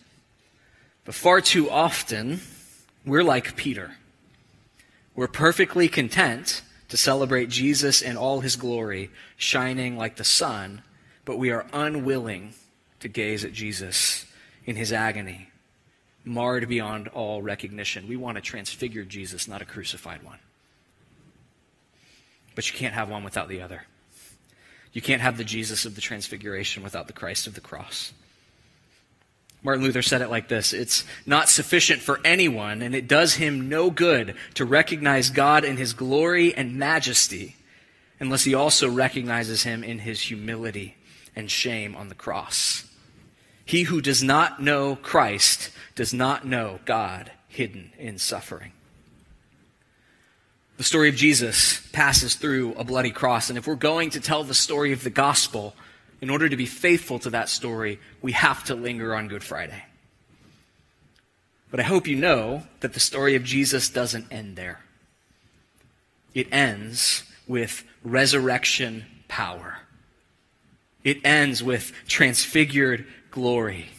But 1.05 1.15
far 1.15 1.41
too 1.41 1.71
often, 1.71 2.41
we're 3.07 3.25
like 3.25 3.57
Peter. 3.57 3.93
We're 5.15 5.29
perfectly 5.29 5.89
content 5.89 6.63
to 6.89 6.97
celebrate 6.97 7.49
Jesus 7.49 8.03
in 8.03 8.17
all 8.17 8.41
his 8.41 8.57
glory, 8.57 9.11
shining 9.37 9.97
like 9.97 10.17
the 10.17 10.25
sun, 10.25 10.83
but 11.25 11.39
we 11.39 11.51
are 11.51 11.67
unwilling 11.73 12.55
to 12.99 13.09
gaze 13.09 13.45
at 13.45 13.53
Jesus 13.53 14.27
in 14.67 14.77
his 14.77 14.93
agony, 14.93 15.49
marred 16.25 16.69
beyond 16.69 17.09
all 17.09 17.41
recognition. 17.41 18.09
We 18.09 18.17
want 18.17 18.39
a 18.39 18.41
transfigured 18.41 19.09
Jesus, 19.09 19.47
not 19.47 19.63
a 19.63 19.65
crucified 19.67 20.23
one. 20.23 20.39
But 22.61 22.71
you 22.71 22.77
can't 22.77 22.93
have 22.93 23.09
one 23.09 23.25
without 23.25 23.49
the 23.49 23.63
other. 23.63 23.85
You 24.93 25.01
can't 25.01 25.23
have 25.23 25.39
the 25.39 25.45
Jesus 25.45 25.87
of 25.87 25.95
the 25.95 26.03
transfiguration 26.03 26.83
without 26.83 27.07
the 27.07 27.15
Christ 27.15 27.47
of 27.47 27.55
the 27.55 27.63
cross. 27.63 28.13
Martin 29.63 29.83
Luther 29.83 30.03
said 30.03 30.21
it 30.21 30.29
like 30.29 30.49
this 30.49 30.75
It's 30.75 31.05
not 31.25 31.49
sufficient 31.49 32.03
for 32.03 32.21
anyone, 32.23 32.83
and 32.83 32.95
it 32.95 33.09
does 33.09 33.33
him 33.33 33.71
no 33.71 33.89
good 33.89 34.35
to 34.57 34.67
recognize 34.67 35.31
God 35.31 35.65
in 35.65 35.79
his 35.79 35.95
glory 35.95 36.55
and 36.55 36.77
majesty 36.77 37.57
unless 38.21 38.45
he 38.45 38.53
also 38.53 38.91
recognizes 38.91 39.63
him 39.63 39.83
in 39.83 40.01
his 40.01 40.21
humility 40.21 40.97
and 41.35 41.51
shame 41.51 41.97
on 41.97 42.11
the 42.11 42.15
cross. 42.15 42.85
He 43.65 43.85
who 43.85 44.03
does 44.03 44.23
not 44.23 44.61
know 44.61 44.97
Christ 44.97 45.71
does 45.95 46.13
not 46.13 46.47
know 46.47 46.81
God 46.85 47.33
hidden 47.49 47.93
in 47.99 48.19
suffering. 48.19 48.73
The 50.81 50.85
story 50.85 51.11
of 51.11 51.15
Jesus 51.15 51.87
passes 51.93 52.37
through 52.37 52.73
a 52.73 52.85
bloody 52.85 53.11
cross, 53.11 53.51
and 53.51 53.59
if 53.59 53.67
we're 53.67 53.75
going 53.75 54.09
to 54.09 54.19
tell 54.19 54.45
the 54.45 54.55
story 54.55 54.95
of 54.95 55.05
the 55.05 55.11
gospel, 55.11 55.75
in 56.23 56.31
order 56.31 56.49
to 56.49 56.57
be 56.57 56.65
faithful 56.65 57.19
to 57.19 57.29
that 57.29 57.51
story, 57.51 58.01
we 58.23 58.33
have 58.33 58.65
to 58.65 58.75
linger 58.75 59.15
on 59.15 59.29
Good 59.29 59.45
Friday. 59.45 59.85
But 61.71 61.81
I 61.81 61.83
hope 61.83 62.07
you 62.07 62.17
know 62.17 62.63
that 62.81 62.95
the 62.95 62.99
story 62.99 63.37
of 63.37 63.45
Jesus 63.45 63.91
doesn't 63.91 64.33
end 64.33 64.57
there. 64.57 64.81
It 66.33 66.49
ends 66.51 67.25
with 67.47 67.85
resurrection 68.03 69.05
power. 69.29 69.81
It 71.05 71.19
ends 71.27 71.63
with 71.63 71.93
transfigured 72.09 73.05
glory. 73.31 73.91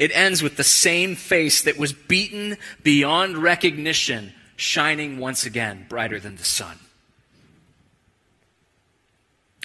It 0.00 0.10
ends 0.12 0.42
with 0.42 0.56
the 0.56 0.64
same 0.64 1.14
face 1.14 1.62
that 1.62 1.78
was 1.78 1.92
beaten 1.92 2.56
beyond 2.82 3.38
recognition, 3.38 4.32
shining 4.60 5.18
once 5.18 5.46
again 5.46 5.86
brighter 5.88 6.20
than 6.20 6.36
the 6.36 6.44
sun. 6.44 6.78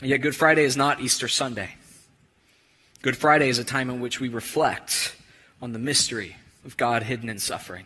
And 0.01 0.09
yet, 0.09 0.21
Good 0.21 0.35
Friday 0.35 0.63
is 0.63 0.77
not 0.77 1.01
Easter 1.01 1.27
Sunday. 1.27 1.75
Good 3.01 3.17
Friday 3.17 3.49
is 3.49 3.59
a 3.59 3.63
time 3.63 3.89
in 3.89 3.99
which 3.99 4.21
we 4.21 4.29
reflect 4.29 5.15
on 5.61 5.73
the 5.73 5.79
mystery 5.79 6.37
of 6.63 6.77
God 6.77 7.03
hidden 7.03 7.29
in 7.29 7.39
suffering. 7.39 7.85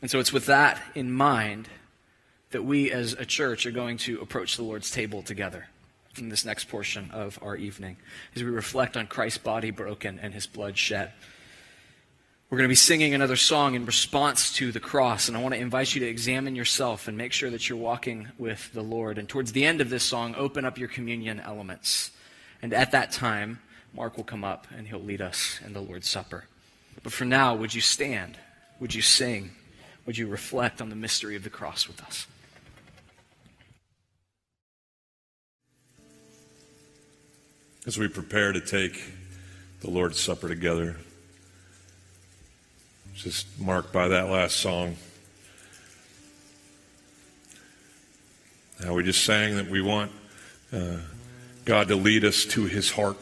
And 0.00 0.10
so 0.10 0.20
it's 0.20 0.32
with 0.32 0.46
that 0.46 0.80
in 0.94 1.10
mind 1.10 1.68
that 2.50 2.64
we 2.64 2.90
as 2.92 3.14
a 3.14 3.26
church 3.26 3.66
are 3.66 3.72
going 3.72 3.96
to 3.98 4.20
approach 4.20 4.56
the 4.56 4.62
Lord's 4.62 4.90
table 4.90 5.22
together 5.22 5.66
in 6.16 6.28
this 6.28 6.44
next 6.44 6.68
portion 6.68 7.10
of 7.10 7.38
our 7.42 7.56
evening 7.56 7.96
as 8.36 8.44
we 8.44 8.50
reflect 8.50 8.96
on 8.96 9.06
Christ's 9.08 9.38
body 9.38 9.70
broken 9.70 10.18
and 10.20 10.32
his 10.32 10.46
blood 10.46 10.78
shed. 10.78 11.12
We're 12.52 12.58
going 12.58 12.68
to 12.68 12.72
be 12.72 12.74
singing 12.74 13.14
another 13.14 13.36
song 13.36 13.76
in 13.76 13.86
response 13.86 14.52
to 14.56 14.72
the 14.72 14.78
cross, 14.78 15.26
and 15.26 15.38
I 15.38 15.40
want 15.40 15.54
to 15.54 15.60
invite 15.62 15.94
you 15.94 16.02
to 16.02 16.06
examine 16.06 16.54
yourself 16.54 17.08
and 17.08 17.16
make 17.16 17.32
sure 17.32 17.48
that 17.48 17.66
you're 17.66 17.78
walking 17.78 18.28
with 18.36 18.70
the 18.74 18.82
Lord. 18.82 19.16
And 19.16 19.26
towards 19.26 19.52
the 19.52 19.64
end 19.64 19.80
of 19.80 19.88
this 19.88 20.02
song, 20.02 20.34
open 20.36 20.66
up 20.66 20.76
your 20.76 20.88
communion 20.88 21.40
elements. 21.40 22.10
And 22.60 22.74
at 22.74 22.92
that 22.92 23.10
time, 23.10 23.60
Mark 23.94 24.18
will 24.18 24.24
come 24.24 24.44
up 24.44 24.66
and 24.76 24.86
he'll 24.86 25.00
lead 25.00 25.22
us 25.22 25.60
in 25.64 25.72
the 25.72 25.80
Lord's 25.80 26.10
Supper. 26.10 26.44
But 27.02 27.14
for 27.14 27.24
now, 27.24 27.54
would 27.54 27.74
you 27.74 27.80
stand? 27.80 28.36
Would 28.80 28.94
you 28.94 29.00
sing? 29.00 29.52
Would 30.04 30.18
you 30.18 30.26
reflect 30.26 30.82
on 30.82 30.90
the 30.90 30.94
mystery 30.94 31.36
of 31.36 31.44
the 31.44 31.48
cross 31.48 31.88
with 31.88 32.02
us? 32.02 32.26
As 37.86 37.96
we 37.96 38.08
prepare 38.08 38.52
to 38.52 38.60
take 38.60 39.02
the 39.80 39.88
Lord's 39.88 40.20
Supper 40.20 40.48
together, 40.48 40.98
just 43.22 43.46
marked 43.60 43.92
by 43.92 44.08
that 44.08 44.28
last 44.28 44.56
song. 44.56 44.96
Now, 48.82 48.94
we 48.94 49.04
just 49.04 49.24
sang 49.24 49.56
that 49.56 49.70
we 49.70 49.80
want 49.80 50.10
uh, 50.72 50.96
God 51.64 51.86
to 51.86 51.94
lead 51.94 52.24
us 52.24 52.44
to 52.46 52.64
his 52.64 52.90
heart, 52.90 53.16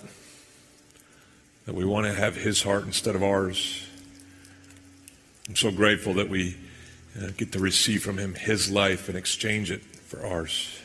that 1.66 1.74
we 1.74 1.84
want 1.84 2.06
to 2.06 2.14
have 2.14 2.34
his 2.34 2.62
heart 2.62 2.84
instead 2.84 3.14
of 3.14 3.22
ours. 3.22 3.86
I'm 5.48 5.56
so 5.56 5.70
grateful 5.70 6.14
that 6.14 6.30
we 6.30 6.56
uh, 7.20 7.28
get 7.36 7.52
to 7.52 7.58
receive 7.58 8.02
from 8.02 8.16
him 8.16 8.34
his 8.34 8.70
life 8.70 9.10
and 9.10 9.18
exchange 9.18 9.70
it 9.70 9.82
for 9.82 10.24
ours. 10.24 10.78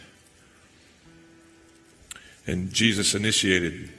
And 2.45 2.73
Jesus 2.73 3.15
initiated 3.15 3.91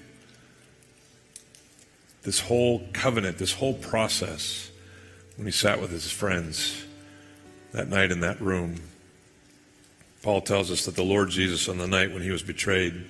this 2.22 2.40
whole 2.40 2.86
covenant, 2.92 3.38
this 3.38 3.54
whole 3.54 3.74
process 3.74 4.70
when 5.36 5.46
he 5.46 5.52
sat 5.52 5.80
with 5.80 5.90
his 5.90 6.10
friends 6.10 6.84
that 7.72 7.88
night 7.88 8.10
in 8.10 8.20
that 8.20 8.40
room. 8.40 8.80
Paul 10.22 10.40
tells 10.40 10.70
us 10.70 10.86
that 10.86 10.96
the 10.96 11.04
Lord 11.04 11.30
Jesus, 11.30 11.68
on 11.68 11.78
the 11.78 11.86
night 11.86 12.12
when 12.12 12.22
he 12.22 12.30
was 12.30 12.42
betrayed, 12.42 13.04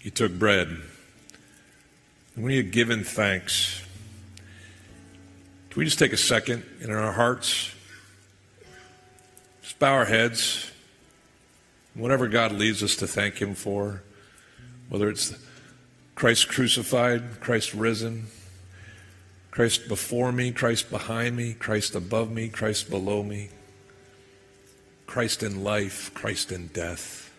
he 0.00 0.10
took 0.10 0.32
bread. 0.32 0.68
And 0.68 2.42
when 2.42 2.50
he 2.50 2.56
had 2.56 2.72
given 2.72 3.04
thanks, 3.04 3.82
can 5.70 5.80
we 5.80 5.84
just 5.84 5.98
take 5.98 6.12
a 6.12 6.16
second 6.16 6.64
and 6.80 6.90
in 6.90 6.96
our 6.96 7.12
hearts, 7.12 7.72
just 9.62 9.78
bow 9.78 9.92
our 9.92 10.06
heads, 10.06 10.70
whatever 11.94 12.26
God 12.26 12.52
leads 12.52 12.82
us 12.82 12.96
to 12.96 13.06
thank 13.06 13.38
him 13.40 13.54
for, 13.54 14.02
whether 14.88 15.08
it's 15.08 15.34
Christ 16.14 16.48
crucified, 16.48 17.40
Christ 17.40 17.74
risen, 17.74 18.26
Christ 19.54 19.86
before 19.86 20.32
me, 20.32 20.50
Christ 20.50 20.90
behind 20.90 21.36
me, 21.36 21.54
Christ 21.54 21.94
above 21.94 22.28
me, 22.28 22.48
Christ 22.48 22.90
below 22.90 23.22
me, 23.22 23.50
Christ 25.06 25.44
in 25.44 25.62
life, 25.62 26.12
Christ 26.12 26.50
in 26.50 26.66
death. 26.66 27.32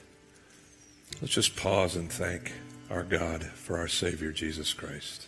Let's 1.21 1.34
just 1.34 1.58
pause 1.58 1.97
and 1.97 2.10
thank 2.10 2.54
our 2.89 3.04
God 3.04 3.43
for 3.43 3.78
our 3.78 3.89
Savior, 3.89 4.32
Jesus 4.32 4.73
Christ. 4.73 5.28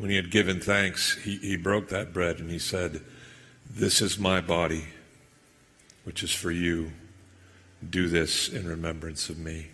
When 0.00 0.08
he 0.08 0.16
had 0.16 0.30
given 0.30 0.60
thanks, 0.60 1.18
he, 1.18 1.36
he 1.36 1.56
broke 1.58 1.90
that 1.90 2.14
bread 2.14 2.38
and 2.38 2.50
he 2.50 2.58
said, 2.58 3.02
This 3.68 4.00
is 4.00 4.18
my 4.18 4.40
body, 4.40 4.86
which 6.04 6.22
is 6.22 6.32
for 6.32 6.50
you. 6.50 6.92
Do 7.90 8.08
this 8.08 8.48
in 8.48 8.66
remembrance 8.66 9.28
of 9.28 9.36
me. 9.36 9.66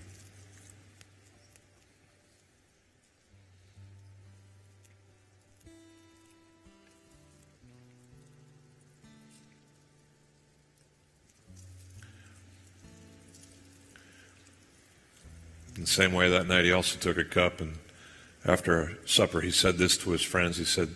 In 15.76 15.82
the 15.82 15.86
same 15.86 16.12
way, 16.12 16.28
that 16.30 16.48
night 16.48 16.64
he 16.64 16.72
also 16.72 16.98
took 16.98 17.16
a 17.16 17.24
cup 17.24 17.60
and 17.60 17.76
after 18.46 18.96
supper, 19.04 19.40
he 19.40 19.50
said 19.50 19.76
this 19.76 19.98
to 19.98 20.11
his 20.11 20.22
friends. 20.22 20.56
He 20.56 20.64
said, 20.64 20.90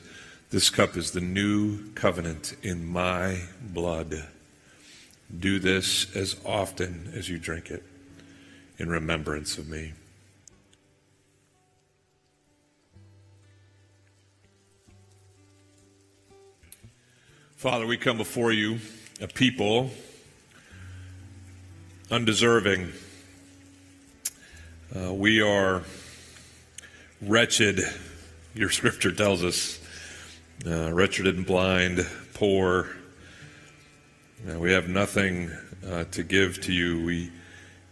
This 0.51 0.71
cup 0.71 0.97
is 0.97 1.11
the 1.11 1.21
new 1.21 1.91
covenant 1.95 2.55
in 2.63 2.87
my 2.87 3.43
blood. 3.61 4.29
Do 5.37 5.59
this 5.59 6.15
as 6.17 6.37
often 6.47 7.13
as 7.15 7.29
you 7.29 7.39
drink 7.39 7.71
it 7.71 7.83
in 8.79 8.89
remembrance 8.89 9.59
of 9.59 9.69
me. 9.69 9.93
Father, 17.57 17.87
we 17.87 17.99
come 17.99 18.17
before 18.17 18.53
you, 18.53 18.79
a 19.21 19.27
people 19.27 19.91
undeserving. 22.11 22.93
Uh, 24.97 25.13
we 25.13 25.43
are 25.43 25.83
wretched, 27.23 27.81
your 28.55 28.71
scripture 28.71 29.13
tells 29.13 29.45
us, 29.45 29.79
uh, 30.67 30.93
wretched 30.93 31.27
and 31.27 31.45
blind, 31.45 32.07
poor. 32.35 32.89
Uh, 34.49 34.59
we 34.59 34.73
have 34.73 34.89
nothing 34.89 35.51
uh, 35.87 36.05
to 36.05 36.23
give 36.23 36.61
to 36.63 36.73
you. 36.73 37.05
We 37.05 37.31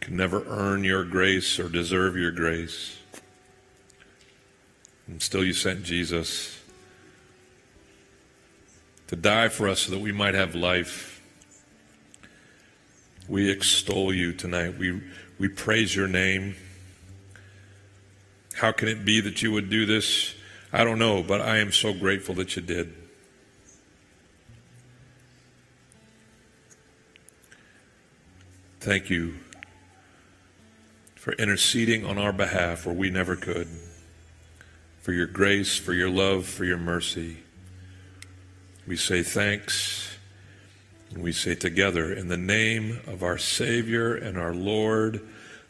can 0.01 0.17
never 0.17 0.45
earn 0.47 0.85
your 0.85 1.05
grace 1.05 1.59
or 1.59 1.69
deserve 1.69 2.17
your 2.17 2.31
grace. 2.31 2.97
And 5.07 5.21
still, 5.23 5.45
you 5.45 5.53
sent 5.53 5.83
Jesus 5.83 6.59
to 9.09 9.17
die 9.17 9.49
for 9.49 9.69
us 9.69 9.81
so 9.81 9.93
that 9.93 10.01
we 10.01 10.13
might 10.13 10.35
have 10.35 10.55
life. 10.55 11.23
We 13.27 13.51
extol 13.51 14.13
you 14.13 14.33
tonight. 14.33 14.79
We, 14.79 15.03
we 15.39 15.49
praise 15.49 15.95
your 15.95 16.09
name. 16.09 16.57
How 18.59 18.73
can 18.73 18.89
it 18.89 19.05
be 19.05 19.21
that 19.21 19.41
you 19.41 19.53
would 19.53 19.71
do 19.71 19.87
this? 19.87 20.35
I 20.73 20.83
don't 20.83 20.99
know, 20.99 21.23
but 21.23 21.41
I 21.41 21.59
am 21.59 21.71
so 21.71 21.93
grateful 21.93 22.35
that 22.35 22.57
you 22.57 22.63
did. 22.63 22.93
Thank 28.81 29.11
you 29.11 29.37
for 31.15 31.35
interceding 31.35 32.05
on 32.05 32.19
our 32.19 32.33
behalf 32.33 32.85
where 32.85 32.95
we 32.95 33.11
never 33.11 33.37
could, 33.37 33.69
for 35.03 35.13
your 35.13 35.29
grace, 35.29 35.77
for 35.77 35.93
your 35.93 36.11
love, 36.11 36.45
for 36.45 36.65
your 36.65 36.79
mercy. 36.79 37.39
We 38.89 38.97
say 38.97 39.23
thanks, 39.23 40.17
and 41.11 41.23
we 41.23 41.31
say 41.31 41.55
together, 41.55 42.13
in 42.13 42.27
the 42.27 42.37
name 42.37 43.03
of 43.07 43.23
our 43.23 43.39
Savior 43.39 44.17
and 44.17 44.37
our 44.37 44.55
Lord, 44.55 45.21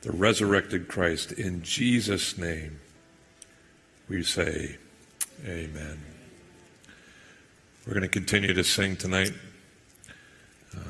the 0.02 0.12
resurrected 0.12 0.88
Christ, 0.88 1.32
in 1.32 1.62
Jesus' 1.62 2.38
name, 2.38 2.80
we 4.08 4.22
say, 4.22 4.76
Amen. 5.46 6.00
We're 7.87 7.94
going 7.94 8.02
to 8.02 8.08
continue 8.08 8.52
to 8.52 8.64
sing 8.64 8.96
tonight. 8.96 9.32
Uh, 10.76 10.80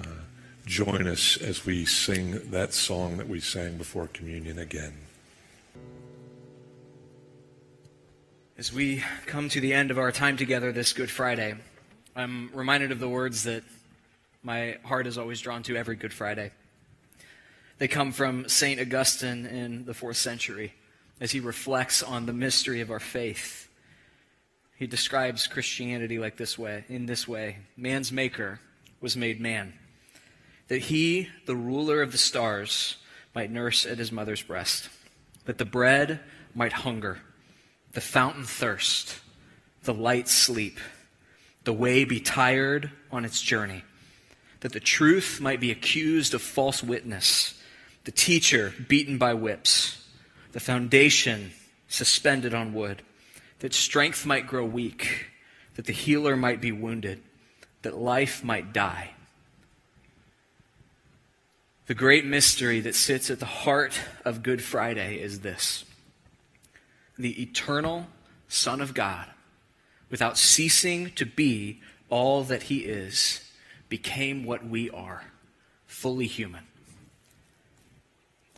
join 0.67 1.07
us 1.07 1.37
as 1.37 1.65
we 1.65 1.85
sing 1.85 2.51
that 2.51 2.75
song 2.75 3.19
that 3.19 3.29
we 3.29 3.41
sang 3.41 3.77
before 3.77 4.09
communion 4.09 4.59
again. 4.59 4.95
As 8.57 8.73
we 8.73 9.05
come 9.27 9.49
to 9.51 9.61
the 9.61 9.73
end 9.73 9.91
of 9.91 9.99
our 9.99 10.11
time 10.11 10.37
together 10.37 10.73
this 10.73 10.93
Good 10.93 11.11
Friday, 11.11 11.55
I'm 12.17 12.51
reminded 12.53 12.91
of 12.91 12.99
the 12.99 13.09
words 13.09 13.45
that 13.45 13.63
my 14.43 14.79
heart 14.85 15.07
is 15.07 15.17
always 15.17 15.41
drawn 15.41 15.63
to 15.65 15.77
every 15.77 15.95
Good 15.95 16.13
Friday. 16.13 16.51
They 17.79 17.89
come 17.89 18.13
from 18.13 18.49
St. 18.49 18.81
Augustine 18.81 19.47
in 19.47 19.85
the 19.85 19.95
fourth 19.95 20.17
century 20.17 20.75
as 21.21 21.31
he 21.33 21.41
reflects 21.41 22.03
on 22.03 22.27
the 22.27 22.33
mystery 22.33 22.81
of 22.81 22.91
our 22.91 23.01
faith. 23.01 23.69
He 24.77 24.87
describes 24.87 25.47
Christianity 25.47 26.19
like 26.19 26.37
this 26.37 26.59
way, 26.59 26.85
in 26.89 27.07
this 27.07 27.27
way 27.27 27.59
man's 27.77 28.13
maker 28.13 28.61
was 29.01 29.17
made 29.17 29.41
man, 29.41 29.75
that 30.69 30.83
he, 30.83 31.29
the 31.47 31.57
ruler 31.57 32.03
of 32.03 32.13
the 32.13 32.19
stars, 32.19 32.97
might 33.35 33.51
nurse 33.51 33.87
at 33.87 33.99
his 33.99 34.11
mother's 34.11 34.43
breast, 34.43 34.89
that 35.45 35.59
the 35.59 35.65
bread 35.65 36.21
might 36.55 36.73
hunger, 36.73 37.21
the 37.93 38.01
fountain 38.01 38.45
thirst, 38.45 39.21
the 39.85 39.95
light 39.95 40.29
sleep 40.29 40.79
the 41.69 41.73
way 41.75 42.03
be 42.05 42.19
tired 42.19 42.91
on 43.13 43.27
its 43.27 43.43
journey, 43.43 43.85
that 44.61 44.73
the 44.73 44.81
truth 44.81 45.39
might 45.39 45.61
be 45.61 45.71
accused 45.71 46.33
of 46.33 46.41
false 46.41 46.83
witness, 46.83 47.58
the 48.09 48.13
teacher 48.13 48.73
beaten 48.89 49.19
by 49.19 49.35
whips, 49.35 50.03
the 50.53 50.61
foundation 50.61 51.53
suspended 51.89 52.55
on 52.55 52.73
wood, 52.73 53.03
that 53.59 53.75
strength 53.75 54.25
might 54.25 54.47
grow 54.47 54.65
weak, 54.65 55.27
that 55.75 55.85
the 55.85 55.93
healer 55.93 56.35
might 56.35 56.59
be 56.59 56.73
wounded, 56.73 57.21
that 57.83 57.99
life 57.99 58.43
might 58.43 58.73
die. 58.73 59.11
The 61.85 61.93
great 61.93 62.25
mystery 62.25 62.81
that 62.81 62.95
sits 62.95 63.29
at 63.29 63.41
the 63.41 63.45
heart 63.45 64.01
of 64.25 64.43
Good 64.43 64.65
Friday 64.65 65.21
is 65.21 65.41
this 65.41 65.85
the 67.19 67.43
eternal 67.43 68.07
Son 68.49 68.81
of 68.81 68.95
God 68.95 69.27
without 70.09 70.39
ceasing 70.39 71.11
to 71.11 71.27
be 71.27 71.83
all 72.09 72.43
that 72.45 72.63
he 72.63 72.79
is, 72.87 73.43
became 73.91 74.47
what 74.47 74.67
we 74.67 74.89
are 74.89 75.25
fully 75.87 76.27
human. 76.27 76.65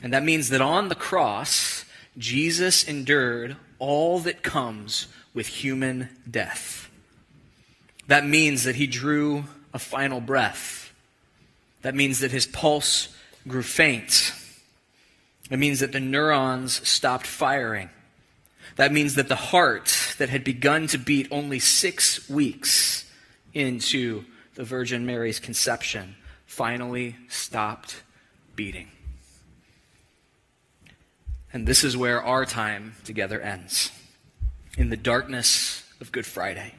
And 0.03 0.13
that 0.13 0.25
means 0.25 0.49
that 0.49 0.61
on 0.61 0.89
the 0.89 0.95
cross, 0.95 1.85
Jesus 2.17 2.85
endured 2.85 3.57
all 3.79 4.19
that 4.21 4.43
comes 4.43 5.07
with 5.35 5.47
human 5.47 6.09
death. 6.31 6.89
That 8.07 8.27
means 8.27 8.65
that 8.65 8.77
he 8.77 8.87
drew 8.87 9.45
a 9.73 9.79
final 9.79 10.21
breath. 10.21 10.93
That 11.83 11.95
means 11.95 12.21
that 12.21 12.33
his 12.33 12.47
pulse 12.47 13.09
grew 13.47 13.63
faint. 13.63 14.33
It 15.51 15.59
means 15.59 15.81
that 15.81 15.93
the 15.93 16.01
neurons 16.01 16.87
stopped 16.89 17.27
firing. 17.27 17.91
That 18.77 18.93
means 18.93 19.15
that 19.15 19.29
the 19.29 19.37
heart 19.37 20.15
that 20.19 20.29
had 20.29 20.45
begun 20.45 20.87
to 20.89 20.99
beat 20.99 21.29
only 21.31 21.59
six 21.59 22.29
weeks 22.29 23.05
into 23.53 24.25
the 24.55 24.65
Virgin 24.65 25.07
Mary's 25.07 25.41
conception 25.41 26.17
finally 26.47 27.17
stopped 27.29 28.03
beating. 28.55 28.89
And 31.53 31.67
this 31.67 31.83
is 31.83 31.97
where 31.97 32.23
our 32.23 32.45
time 32.45 32.95
together 33.05 33.41
ends 33.41 33.91
in 34.77 34.91
the 34.91 34.97
darkness 34.97 35.85
of 36.01 36.13
Good 36.13 36.27
Friday, 36.27 36.75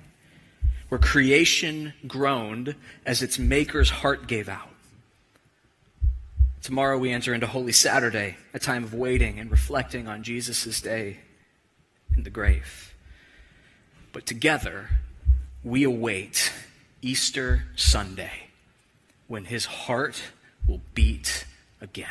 where 0.90 1.00
creation 1.00 1.94
groaned 2.08 2.76
as 3.06 3.22
its 3.22 3.38
maker's 3.38 3.90
heart 3.90 4.28
gave 4.28 4.48
out. 4.48 4.70
Tomorrow 6.62 7.00
we 7.00 7.12
enter 7.12 7.34
into 7.34 7.48
Holy 7.48 7.72
Saturday, 7.72 8.38
a 8.54 8.60
time 8.60 8.84
of 8.84 8.94
waiting 8.94 9.40
and 9.40 9.52
reflecting 9.52 10.08
on 10.08 10.24
Jesus' 10.24 10.80
day 10.80 11.18
in 12.16 12.24
the 12.24 12.30
grave. 12.30 12.94
But 14.14 14.26
together, 14.26 14.90
we 15.64 15.84
await 15.84 16.52
Easter 17.02 17.64
Sunday 17.76 18.50
when 19.28 19.46
his 19.46 19.66
heart 19.66 20.22
will 20.68 20.82
beat 20.94 21.46
again. 21.82 22.08